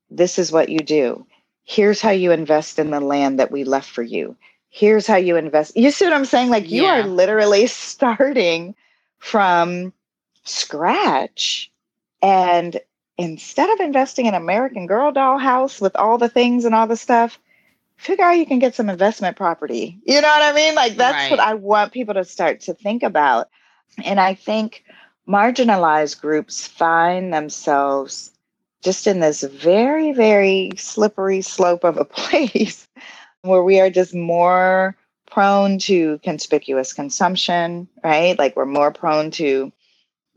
this 0.09 0.39
is 0.39 0.51
what 0.51 0.69
you 0.69 0.79
do 0.79 1.25
here's 1.69 2.01
how 2.01 2.09
you 2.09 2.31
invest 2.31 2.79
in 2.79 2.89
the 2.89 2.99
land 2.99 3.37
that 3.37 3.51
we 3.51 3.63
left 3.63 3.87
for 3.87 4.01
you. 4.01 4.35
Here's 4.69 5.05
how 5.05 5.17
you 5.17 5.35
invest. 5.35 5.77
You 5.77 5.91
see 5.91 6.03
what 6.03 6.15
I'm 6.15 6.25
saying? 6.25 6.49
Like 6.49 6.67
you 6.67 6.81
yeah. 6.81 6.99
are 6.99 7.03
literally 7.03 7.67
starting 7.67 8.73
from 9.19 9.93
scratch. 10.45 11.71
And 12.23 12.81
instead 13.19 13.69
of 13.69 13.81
investing 13.81 14.25
in 14.25 14.33
American 14.33 14.87
Girl 14.87 15.11
doll 15.11 15.37
house 15.37 15.79
with 15.79 15.95
all 15.95 16.17
the 16.17 16.27
things 16.27 16.65
and 16.65 16.73
all 16.73 16.87
the 16.87 16.97
stuff, 16.97 17.37
figure 17.97 18.25
out 18.25 18.39
you 18.39 18.47
can 18.47 18.57
get 18.57 18.73
some 18.73 18.89
investment 18.89 19.37
property. 19.37 19.99
You 20.05 20.21
know 20.21 20.27
what 20.27 20.41
I 20.41 20.53
mean? 20.53 20.73
Like 20.73 20.95
that's 20.95 21.13
right. 21.13 21.29
what 21.29 21.39
I 21.39 21.53
want 21.53 21.93
people 21.93 22.15
to 22.15 22.25
start 22.25 22.61
to 22.61 22.73
think 22.73 23.03
about. 23.03 23.47
And 24.03 24.19
I 24.19 24.33
think 24.33 24.83
marginalized 25.27 26.19
groups 26.19 26.65
find 26.65 27.31
themselves 27.31 28.31
just 28.83 29.07
in 29.07 29.19
this 29.19 29.43
very, 29.43 30.11
very 30.11 30.71
slippery 30.77 31.41
slope 31.41 31.83
of 31.83 31.97
a 31.97 32.05
place 32.05 32.87
where 33.41 33.63
we 33.63 33.79
are 33.79 33.89
just 33.89 34.13
more 34.13 34.95
prone 35.29 35.77
to 35.77 36.19
conspicuous 36.19 36.93
consumption, 36.93 37.87
right? 38.03 38.37
Like 38.37 38.55
we're 38.55 38.65
more 38.65 38.91
prone 38.91 39.31
to 39.31 39.71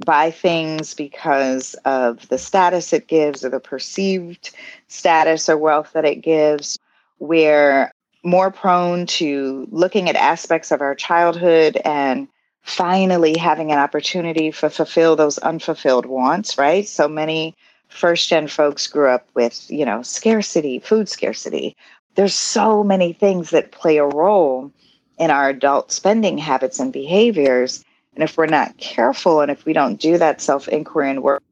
buy 0.05 0.31
things 0.31 0.95
because 0.95 1.75
of 1.85 2.29
the 2.29 2.39
status 2.39 2.93
it 2.93 3.07
gives 3.07 3.45
or 3.45 3.49
the 3.49 3.61
perceived 3.61 4.51
status 4.89 5.49
or 5.49 5.57
wealth 5.57 5.93
that 5.93 6.05
it 6.05 6.17
gives. 6.17 6.79
We're 7.19 7.91
more 8.25 8.51
prone 8.51 9.07
to 9.07 9.67
looking 9.71 10.09
at 10.09 10.17
aspects 10.17 10.71
of 10.71 10.81
our 10.81 10.95
childhood 10.95 11.81
and 11.85 12.29
finally 12.63 13.37
having 13.37 13.73
an 13.73 13.79
opportunity 13.79 14.53
to 14.53 14.71
fulfill 14.71 15.17
those 15.17 15.39
unfulfilled 15.39 16.07
wants, 16.07 16.59
right? 16.59 16.87
So 16.87 17.09
many 17.09 17.57
first 17.93 18.29
gen 18.29 18.49
folks 18.49 18.87
grew 18.87 19.09
up 19.09 19.29
with, 19.35 19.71
you 19.71 19.85
know, 19.85 20.03
scarcity, 20.03 20.79
food 20.79 21.09
scarcity. 21.09 21.77
There's 22.15 22.35
so 22.35 22.83
many 22.83 23.13
things 23.13 23.51
that 23.51 23.73
play 23.73 23.99
a 23.99 24.05
role 24.05 24.73
in 25.19 25.31
our 25.31 25.49
adult 25.49 25.93
spending 25.93 26.39
habits 26.39 26.81
and 26.81 26.93
behaviors. 26.93 27.85
And 28.15 28.25
if 28.25 28.37
we're 28.37 28.47
not 28.47 28.77
careful 28.79 29.41
and 29.41 29.51
if 29.51 29.65
we 29.65 29.73
don't 29.73 30.01
do 30.01 30.19
that 30.19 30.41
self 30.41 30.69
inquiry 30.69 31.11
and 31.11 31.23
work, 31.23 31.43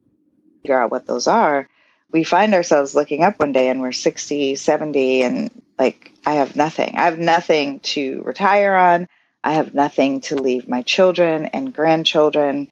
figure 0.61 0.79
out 0.79 0.91
what 0.91 1.07
those 1.07 1.27
are, 1.27 1.67
we 2.11 2.23
find 2.23 2.53
ourselves 2.53 2.95
looking 2.95 3.23
up 3.23 3.39
one 3.39 3.51
day 3.51 3.69
and 3.69 3.81
we're 3.81 3.91
60, 3.91 4.55
70, 4.55 5.23
and 5.23 5.61
like, 5.79 6.11
I 6.25 6.33
have 6.33 6.55
nothing. 6.55 6.95
I 6.97 7.05
have 7.05 7.17
nothing 7.19 7.79
to 7.79 8.21
retire 8.23 8.75
on. 8.75 9.07
I 9.43 9.53
have 9.53 9.73
nothing 9.73 10.21
to 10.21 10.35
leave 10.35 10.67
my 10.67 10.83
children 10.83 11.45
and 11.47 11.73
grandchildren 11.73 12.71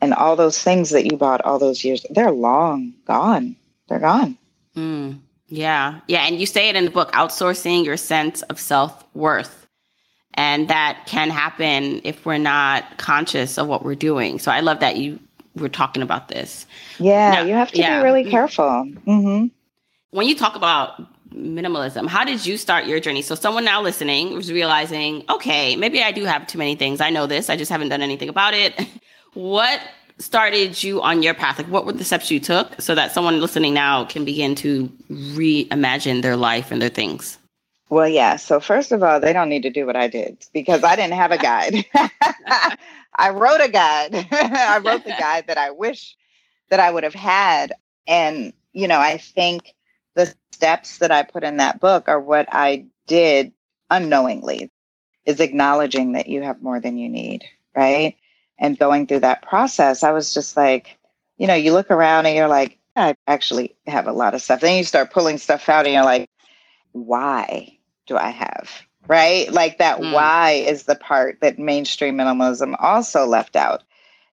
and 0.00 0.14
all 0.14 0.36
those 0.36 0.62
things 0.62 0.90
that 0.90 1.10
you 1.10 1.16
bought 1.16 1.40
all 1.42 1.58
those 1.58 1.84
years 1.84 2.04
they're 2.10 2.30
long 2.30 2.92
gone 3.04 3.56
they're 3.88 3.98
gone 3.98 4.36
mm, 4.76 5.18
yeah 5.48 6.00
yeah 6.08 6.26
and 6.26 6.40
you 6.40 6.46
say 6.46 6.68
it 6.68 6.76
in 6.76 6.84
the 6.84 6.90
book 6.90 7.10
outsourcing 7.12 7.84
your 7.84 7.96
sense 7.96 8.42
of 8.42 8.58
self-worth 8.58 9.66
and 10.34 10.68
that 10.68 11.02
can 11.06 11.28
happen 11.30 12.00
if 12.04 12.24
we're 12.24 12.38
not 12.38 12.98
conscious 12.98 13.58
of 13.58 13.66
what 13.66 13.84
we're 13.84 13.94
doing 13.94 14.38
so 14.38 14.50
i 14.50 14.60
love 14.60 14.80
that 14.80 14.96
you 14.96 15.18
were 15.56 15.68
talking 15.68 16.02
about 16.02 16.28
this 16.28 16.66
yeah 16.98 17.32
now, 17.32 17.42
you 17.42 17.54
have 17.54 17.70
to 17.70 17.78
yeah. 17.78 17.98
be 17.98 18.04
really 18.04 18.30
careful 18.30 18.86
mm-hmm. 19.06 19.46
when 20.10 20.26
you 20.26 20.34
talk 20.34 20.54
about 20.56 21.00
minimalism. 21.32 22.08
How 22.08 22.24
did 22.24 22.44
you 22.44 22.56
start 22.56 22.86
your 22.86 23.00
journey? 23.00 23.22
So 23.22 23.34
someone 23.34 23.64
now 23.64 23.80
listening 23.80 24.34
was 24.34 24.52
realizing, 24.52 25.24
okay, 25.28 25.76
maybe 25.76 26.02
I 26.02 26.12
do 26.12 26.24
have 26.24 26.46
too 26.46 26.58
many 26.58 26.74
things. 26.74 27.00
I 27.00 27.10
know 27.10 27.26
this. 27.26 27.48
I 27.50 27.56
just 27.56 27.70
haven't 27.70 27.88
done 27.88 28.02
anything 28.02 28.28
about 28.28 28.54
it. 28.54 28.74
what 29.34 29.80
started 30.18 30.82
you 30.82 31.00
on 31.02 31.22
your 31.22 31.34
path? 31.34 31.58
Like 31.58 31.68
what 31.68 31.86
were 31.86 31.92
the 31.92 32.04
steps 32.04 32.30
you 32.30 32.40
took 32.40 32.80
so 32.80 32.94
that 32.94 33.12
someone 33.12 33.40
listening 33.40 33.74
now 33.74 34.04
can 34.04 34.24
begin 34.24 34.54
to 34.56 34.88
reimagine 35.10 36.22
their 36.22 36.36
life 36.36 36.70
and 36.70 36.80
their 36.80 36.88
things? 36.88 37.38
Well, 37.88 38.08
yeah. 38.08 38.36
So 38.36 38.60
first 38.60 38.92
of 38.92 39.02
all, 39.02 39.18
they 39.18 39.32
don't 39.32 39.48
need 39.48 39.62
to 39.62 39.70
do 39.70 39.84
what 39.84 39.96
I 39.96 40.06
did 40.06 40.46
because 40.52 40.84
I 40.84 40.94
didn't 40.94 41.14
have 41.14 41.32
a 41.32 41.38
guide. 41.38 41.84
I 43.16 43.30
wrote 43.30 43.60
a 43.60 43.68
guide. 43.68 44.14
I 44.32 44.78
wrote 44.78 45.04
the 45.04 45.16
guide 45.18 45.48
that 45.48 45.58
I 45.58 45.72
wish 45.72 46.16
that 46.68 46.78
I 46.78 46.90
would 46.90 47.02
have 47.02 47.14
had. 47.14 47.72
And, 48.06 48.52
you 48.72 48.86
know, 48.86 48.98
I 48.98 49.18
think 49.18 49.74
the 50.14 50.32
steps 50.52 50.98
that 50.98 51.10
I 51.10 51.24
put 51.24 51.42
in 51.42 51.56
that 51.56 51.80
book 51.80 52.08
are 52.08 52.20
what 52.20 52.48
I 52.52 52.86
did 53.08 53.52
unknowingly 53.90 54.70
is 55.26 55.40
acknowledging 55.40 56.12
that 56.12 56.28
you 56.28 56.42
have 56.42 56.62
more 56.62 56.80
than 56.80 56.96
you 56.96 57.08
need, 57.08 57.44
right? 57.74 58.16
And 58.60 58.78
going 58.78 59.06
through 59.06 59.20
that 59.20 59.42
process, 59.42 60.04
I 60.04 60.12
was 60.12 60.32
just 60.32 60.56
like, 60.56 60.98
you 61.38 61.48
know, 61.48 61.54
you 61.54 61.72
look 61.72 61.90
around 61.90 62.26
and 62.26 62.36
you're 62.36 62.46
like, 62.46 62.78
I 62.94 63.16
actually 63.26 63.74
have 63.86 64.06
a 64.06 64.12
lot 64.12 64.34
of 64.34 64.42
stuff. 64.42 64.60
Then 64.60 64.76
you 64.76 64.84
start 64.84 65.12
pulling 65.12 65.38
stuff 65.38 65.68
out 65.68 65.86
and 65.86 65.94
you're 65.94 66.04
like, 66.04 66.28
why? 66.92 67.78
do 68.10 68.16
I 68.16 68.30
have? 68.30 68.70
Right? 69.06 69.50
Like 69.50 69.78
that 69.78 70.00
mm. 70.00 70.12
why 70.12 70.50
is 70.50 70.82
the 70.82 70.96
part 70.96 71.38
that 71.40 71.58
mainstream 71.58 72.18
minimalism 72.18 72.76
also 72.78 73.24
left 73.24 73.56
out. 73.56 73.82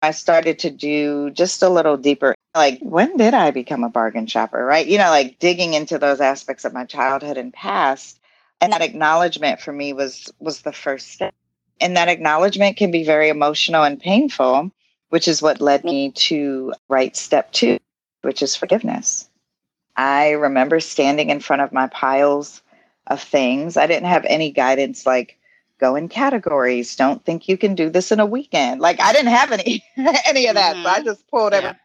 I 0.02 0.10
started 0.10 0.58
to 0.60 0.70
do 0.70 1.30
just 1.30 1.62
a 1.62 1.68
little 1.68 1.96
deeper, 1.96 2.34
like, 2.54 2.78
when 2.80 3.16
did 3.16 3.32
I 3.32 3.50
become 3.50 3.84
a 3.84 3.88
bargain 3.88 4.26
shopper? 4.26 4.64
Right? 4.64 4.86
You 4.86 4.98
know, 4.98 5.10
like 5.10 5.38
digging 5.38 5.74
into 5.74 5.98
those 5.98 6.20
aspects 6.20 6.64
of 6.64 6.74
my 6.74 6.84
childhood 6.84 7.36
and 7.36 7.52
past. 7.52 8.18
And 8.60 8.72
that 8.72 8.82
acknowledgement 8.82 9.60
for 9.60 9.72
me 9.72 9.92
was 9.92 10.32
was 10.40 10.62
the 10.62 10.72
first 10.72 11.10
step. 11.10 11.34
And 11.80 11.96
that 11.96 12.08
acknowledgement 12.08 12.76
can 12.76 12.90
be 12.90 13.04
very 13.04 13.28
emotional 13.28 13.84
and 13.84 14.00
painful, 14.00 14.70
which 15.10 15.28
is 15.28 15.42
what 15.42 15.60
led 15.60 15.84
me 15.84 16.10
to 16.12 16.72
write 16.88 17.16
step 17.16 17.52
two, 17.52 17.78
which 18.22 18.42
is 18.42 18.56
forgiveness. 18.56 19.28
I 19.96 20.30
remember 20.30 20.80
standing 20.80 21.30
in 21.30 21.40
front 21.40 21.62
of 21.62 21.72
my 21.72 21.86
piles 21.88 22.62
of 23.06 23.22
things. 23.22 23.76
I 23.76 23.86
didn't 23.86 24.08
have 24.08 24.24
any 24.26 24.50
guidance 24.50 25.06
like 25.06 25.38
go 25.78 25.96
in 25.96 26.08
categories. 26.08 26.96
Don't 26.96 27.24
think 27.24 27.48
you 27.48 27.56
can 27.56 27.74
do 27.74 27.90
this 27.90 28.12
in 28.12 28.20
a 28.20 28.26
weekend. 28.26 28.80
Like 28.80 29.00
I 29.00 29.12
didn't 29.12 29.32
have 29.32 29.52
any 29.52 29.84
any 30.26 30.46
of 30.46 30.54
that. 30.54 30.74
Mm-hmm. 30.74 30.84
So 30.84 30.88
I 30.88 30.94
mm-hmm. 30.96 31.04
just 31.04 31.28
pulled 31.28 31.52
yeah. 31.52 31.58
every 31.58 31.78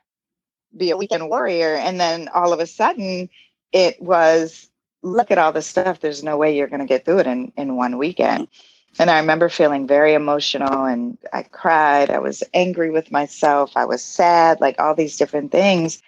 be 0.75 0.91
a 0.91 0.97
weekend 0.97 1.27
warrior. 1.29 1.75
And 1.75 1.99
then 1.99 2.29
all 2.33 2.53
of 2.53 2.59
a 2.59 2.67
sudden 2.67 3.29
it 3.71 4.01
was 4.01 4.69
look 5.03 5.31
at 5.31 5.37
all 5.37 5.51
this 5.51 5.67
stuff. 5.67 5.99
There's 5.99 6.23
no 6.23 6.37
way 6.37 6.55
you're 6.55 6.67
gonna 6.67 6.85
get 6.85 7.05
through 7.05 7.19
it 7.19 7.27
in, 7.27 7.51
in 7.57 7.75
one 7.75 7.97
weekend. 7.97 8.47
And 8.99 9.09
I 9.09 9.19
remember 9.19 9.49
feeling 9.49 9.87
very 9.87 10.13
emotional 10.13 10.85
and 10.85 11.17
I 11.33 11.43
cried. 11.43 12.09
I 12.09 12.19
was 12.19 12.43
angry 12.53 12.91
with 12.91 13.11
myself. 13.11 13.71
I 13.75 13.85
was 13.85 14.03
sad, 14.03 14.59
like 14.59 14.79
all 14.79 14.95
these 14.95 15.17
different 15.17 15.51
things. 15.51 16.01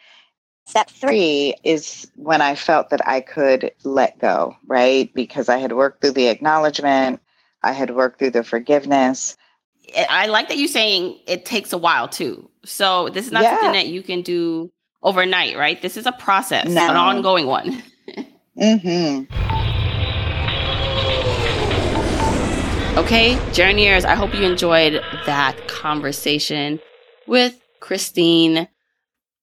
Step 0.65 0.89
three 0.89 1.56
is 1.63 2.10
when 2.15 2.41
I 2.41 2.56
felt 2.56 2.89
that 2.89 3.06
I 3.08 3.22
could 3.22 3.72
let 3.84 4.19
go, 4.19 4.56
right? 4.67 5.13
Because 5.13 5.50
I 5.50 5.58
had 5.58 5.74
worked 5.74 6.02
through 6.02 6.12
the 6.12 6.28
acknowledgement, 6.28 7.22
I 7.63 7.74
had 7.74 7.96
worked 7.96 8.19
through 8.19 8.32
the 8.32 8.43
forgiveness. 8.43 9.38
I 10.10 10.28
like 10.28 10.48
that 10.50 10.58
you're 10.58 10.67
saying 10.67 11.19
it 11.28 11.46
takes 11.46 11.74
a 11.74 11.78
while 11.78 12.08
too. 12.08 12.50
So 12.65 13.10
this 13.10 13.26
is 13.26 13.32
not 13.32 13.43
yeah. 13.43 13.56
something 13.56 13.74
that 13.74 13.88
you 13.88 14.02
can 14.02 14.22
do 14.22 14.72
overnight, 15.02 15.58
right? 15.58 15.82
This 15.82 15.98
is 15.98 16.06
a 16.06 16.13
process, 16.13 16.67
no. 16.67 16.89
an 16.89 16.96
ongoing 16.96 17.46
one. 17.46 17.84
mm-hmm. 18.58 19.73
Okay, 22.96 23.40
journeyers, 23.54 24.06
I 24.06 24.14
hope 24.14 24.36
you 24.36 24.44
enjoyed 24.44 25.02
that 25.26 25.68
conversation 25.68 26.80
with 27.26 27.60
Christine. 27.80 28.68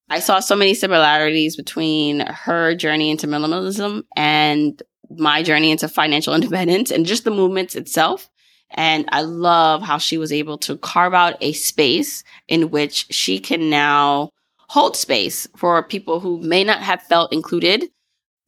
I 0.08 0.20
saw 0.20 0.38
so 0.38 0.54
many 0.54 0.72
similarities 0.72 1.56
between 1.56 2.20
her 2.20 2.76
journey 2.76 3.10
into 3.10 3.26
minimalism 3.26 4.04
and 4.14 4.80
my 5.10 5.42
journey 5.42 5.72
into 5.72 5.88
financial 5.88 6.32
independence 6.36 6.92
and 6.92 7.04
just 7.04 7.24
the 7.24 7.32
movements 7.32 7.74
itself. 7.74 8.30
And 8.70 9.06
I 9.10 9.22
love 9.22 9.82
how 9.82 9.98
she 9.98 10.16
was 10.16 10.32
able 10.32 10.56
to 10.58 10.78
carve 10.78 11.12
out 11.12 11.36
a 11.40 11.52
space 11.52 12.22
in 12.46 12.70
which 12.70 13.06
she 13.10 13.40
can 13.40 13.68
now 13.68 14.30
hold 14.68 14.96
space 14.96 15.48
for 15.56 15.82
people 15.82 16.20
who 16.20 16.40
may 16.40 16.62
not 16.62 16.84
have 16.84 17.02
felt 17.02 17.32
included 17.32 17.90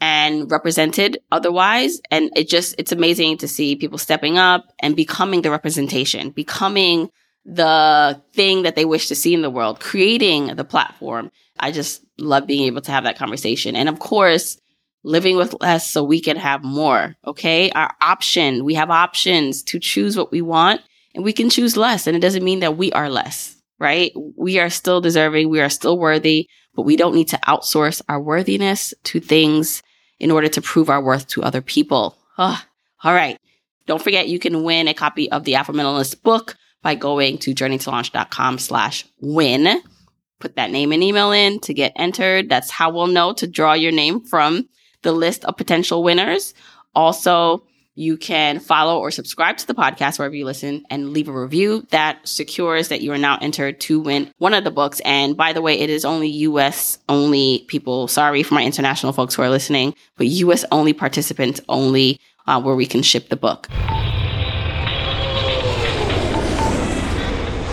and 0.03 0.51
represented 0.51 1.17
otherwise. 1.31 2.01
And 2.11 2.33
it 2.35 2.49
just, 2.49 2.75
it's 2.77 2.91
amazing 2.91 3.39
to 3.39 3.47
see 3.47 3.77
people 3.77 3.99
stepping 3.99 4.37
up 4.37 4.65
and 4.81 4.97
becoming 4.97 5.43
the 5.43 5.51
representation, 5.53 6.31
becoming 6.31 7.09
the 7.45 8.21
thing 8.33 8.65
that 8.65 8.75
they 8.75 8.85
wish 8.85 9.07
to 9.07 9.15
see 9.15 9.33
in 9.33 9.43
the 9.43 9.51
world, 9.51 9.79
creating 9.79 10.57
the 10.57 10.65
platform. 10.65 11.31
I 11.61 11.71
just 11.71 12.05
love 12.19 12.49
being 12.49 12.65
able 12.65 12.81
to 12.81 12.91
have 12.91 13.05
that 13.05 13.17
conversation. 13.17 13.77
And 13.77 13.89
of 13.89 14.01
course, 14.01 14.59
living 15.05 15.37
with 15.37 15.55
less 15.61 15.89
so 15.89 16.03
we 16.03 16.21
can 16.21 16.37
have 16.37 16.65
more. 16.65 17.15
Okay. 17.25 17.71
Our 17.71 17.95
option, 18.01 18.65
we 18.65 18.75
have 18.75 18.91
options 18.91 19.63
to 19.65 19.79
choose 19.79 20.17
what 20.17 20.33
we 20.33 20.43
want 20.43 20.81
and 21.15 21.23
we 21.23 21.33
can 21.33 21.49
choose 21.49 21.77
less. 21.77 22.09
And 22.09 22.17
it 22.17 22.21
doesn't 22.21 22.43
mean 22.43 22.59
that 22.59 22.77
we 22.77 22.91
are 22.91 23.09
less, 23.09 23.57
right? 23.79 24.11
We 24.37 24.59
are 24.59 24.71
still 24.71 25.01
deserving. 25.01 25.49
We 25.49 25.61
are 25.61 25.71
still 25.71 25.97
worthy, 25.97 26.49
but 26.75 26.83
we 26.83 26.97
don't 26.97 27.15
need 27.15 27.29
to 27.29 27.41
outsource 27.47 28.03
our 28.09 28.21
worthiness 28.21 28.95
to 29.05 29.21
things 29.21 29.81
in 30.23 30.31
order 30.31 30.49
to 30.49 30.63
prove 30.63 30.89
our 30.89 31.03
worth 31.03 31.27
to 31.27 31.43
other 31.43 31.61
people. 31.61 32.17
All 32.39 33.13
right. 33.13 33.37
Don't 33.87 34.01
forget 34.01 34.29
you 34.29 34.39
can 34.39 34.63
win 34.63 34.87
a 34.87 34.95
copy 34.95 35.31
of 35.31 35.43
the 35.43 35.57
Afro 35.57 35.75
Minimalist 35.75 36.23
book 36.23 36.57
by 36.81 36.95
going 36.95 37.39
to 37.39 37.53
journeytolaunch.com 37.53 38.59
slash 38.59 39.05
win. 39.21 39.83
Put 40.39 40.55
that 40.57 40.71
name 40.71 40.93
and 40.93 41.03
email 41.03 41.33
in 41.33 41.59
to 41.61 41.75
get 41.75 41.93
entered. 41.97 42.49
That's 42.49 42.71
how 42.71 42.91
we'll 42.91 43.09
know 43.09 43.33
to 43.35 43.47
draw 43.49 43.73
your 43.73 43.91
name 43.91 44.21
from 44.25 44.69
the 45.03 45.13
list 45.13 45.45
of 45.45 45.57
potential 45.57 46.05
winners. 46.05 46.55
Also, 46.95 47.65
you 47.95 48.17
can 48.17 48.59
follow 48.59 48.99
or 48.99 49.11
subscribe 49.11 49.57
to 49.59 49.67
the 49.67 49.75
podcast 49.75 50.19
wherever 50.19 50.35
you 50.35 50.45
listen 50.45 50.85
and 50.91 51.13
leave 51.13 51.29
a 51.29 51.33
review 51.33 51.87
that 51.91 52.27
secures 52.27 52.89
that 52.89 53.03
you 53.03 53.13
are 53.13 53.19
now 53.19 53.39
entered 53.41 53.81
to 53.81 54.01
win 54.01 54.33
one 54.39 54.55
of 54.55 54.65
the 54.65 54.71
books. 54.71 55.01
And 55.05 55.37
by 55.37 55.53
the 55.53 55.63
way, 55.63 55.79
it 55.79 55.91
is 55.91 56.05
only 56.05 56.29
US 56.29 56.99
only 57.09 57.65
people. 57.69 58.09
Sorry 58.09 58.43
for 58.43 58.55
my 58.55 58.65
international 58.65 59.13
folks 59.13 59.35
who 59.35 59.43
are 59.43 59.51
listening, 59.51 59.95
but 60.17 60.27
US 60.27 60.65
only 60.73 60.93
participants 60.93 61.61
only 61.69 62.19
uh, 62.47 62.61
where 62.61 62.75
we 62.75 62.87
can 62.87 63.03
ship 63.03 63.29
the 63.29 63.37
book. 63.37 63.69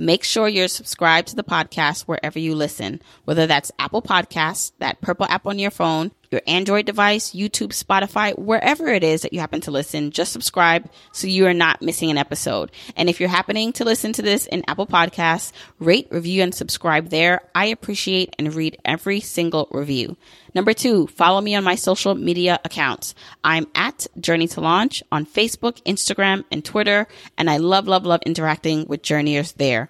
make 0.00 0.24
sure 0.24 0.48
you're 0.48 0.66
subscribed 0.66 1.28
to 1.28 1.36
the 1.36 1.44
podcast 1.44 2.02
wherever 2.02 2.38
you 2.38 2.54
listen, 2.54 3.00
whether 3.24 3.46
that's 3.46 3.70
Apple 3.78 4.02
Podcasts, 4.02 4.72
that 4.78 5.00
purple 5.00 5.26
app 5.26 5.46
on 5.46 5.58
your 5.58 5.70
phone, 5.70 6.10
your 6.30 6.42
Android 6.46 6.86
device, 6.86 7.32
YouTube, 7.32 7.74
Spotify, 7.74 8.38
wherever 8.38 8.88
it 8.88 9.02
is 9.02 9.22
that 9.22 9.32
you 9.32 9.40
happen 9.40 9.60
to 9.62 9.70
listen, 9.70 10.12
just 10.12 10.32
subscribe 10.32 10.88
so 11.12 11.26
you 11.26 11.46
are 11.46 11.54
not 11.54 11.82
missing 11.82 12.10
an 12.10 12.18
episode. 12.18 12.70
And 12.96 13.08
if 13.08 13.20
you're 13.20 13.28
happening 13.28 13.72
to 13.74 13.84
listen 13.84 14.12
to 14.14 14.22
this 14.22 14.46
in 14.46 14.64
Apple 14.68 14.86
Podcasts, 14.86 15.52
rate, 15.80 16.08
review, 16.10 16.42
and 16.42 16.54
subscribe 16.54 17.08
there. 17.08 17.40
I 17.54 17.66
appreciate 17.66 18.34
and 18.38 18.54
read 18.54 18.78
every 18.84 19.20
single 19.20 19.68
review. 19.72 20.16
Number 20.54 20.72
two, 20.72 21.06
follow 21.08 21.40
me 21.40 21.54
on 21.54 21.64
my 21.64 21.74
social 21.74 22.14
media 22.14 22.60
accounts. 22.64 23.14
I'm 23.44 23.66
at 23.74 24.06
Journey 24.18 24.48
to 24.48 24.60
Launch 24.60 25.02
on 25.12 25.26
Facebook, 25.26 25.82
Instagram, 25.84 26.44
and 26.50 26.64
Twitter, 26.64 27.06
and 27.38 27.48
I 27.48 27.58
love, 27.58 27.86
love, 27.86 28.04
love 28.04 28.20
interacting 28.26 28.86
with 28.86 29.02
journeyers 29.02 29.52
there. 29.52 29.89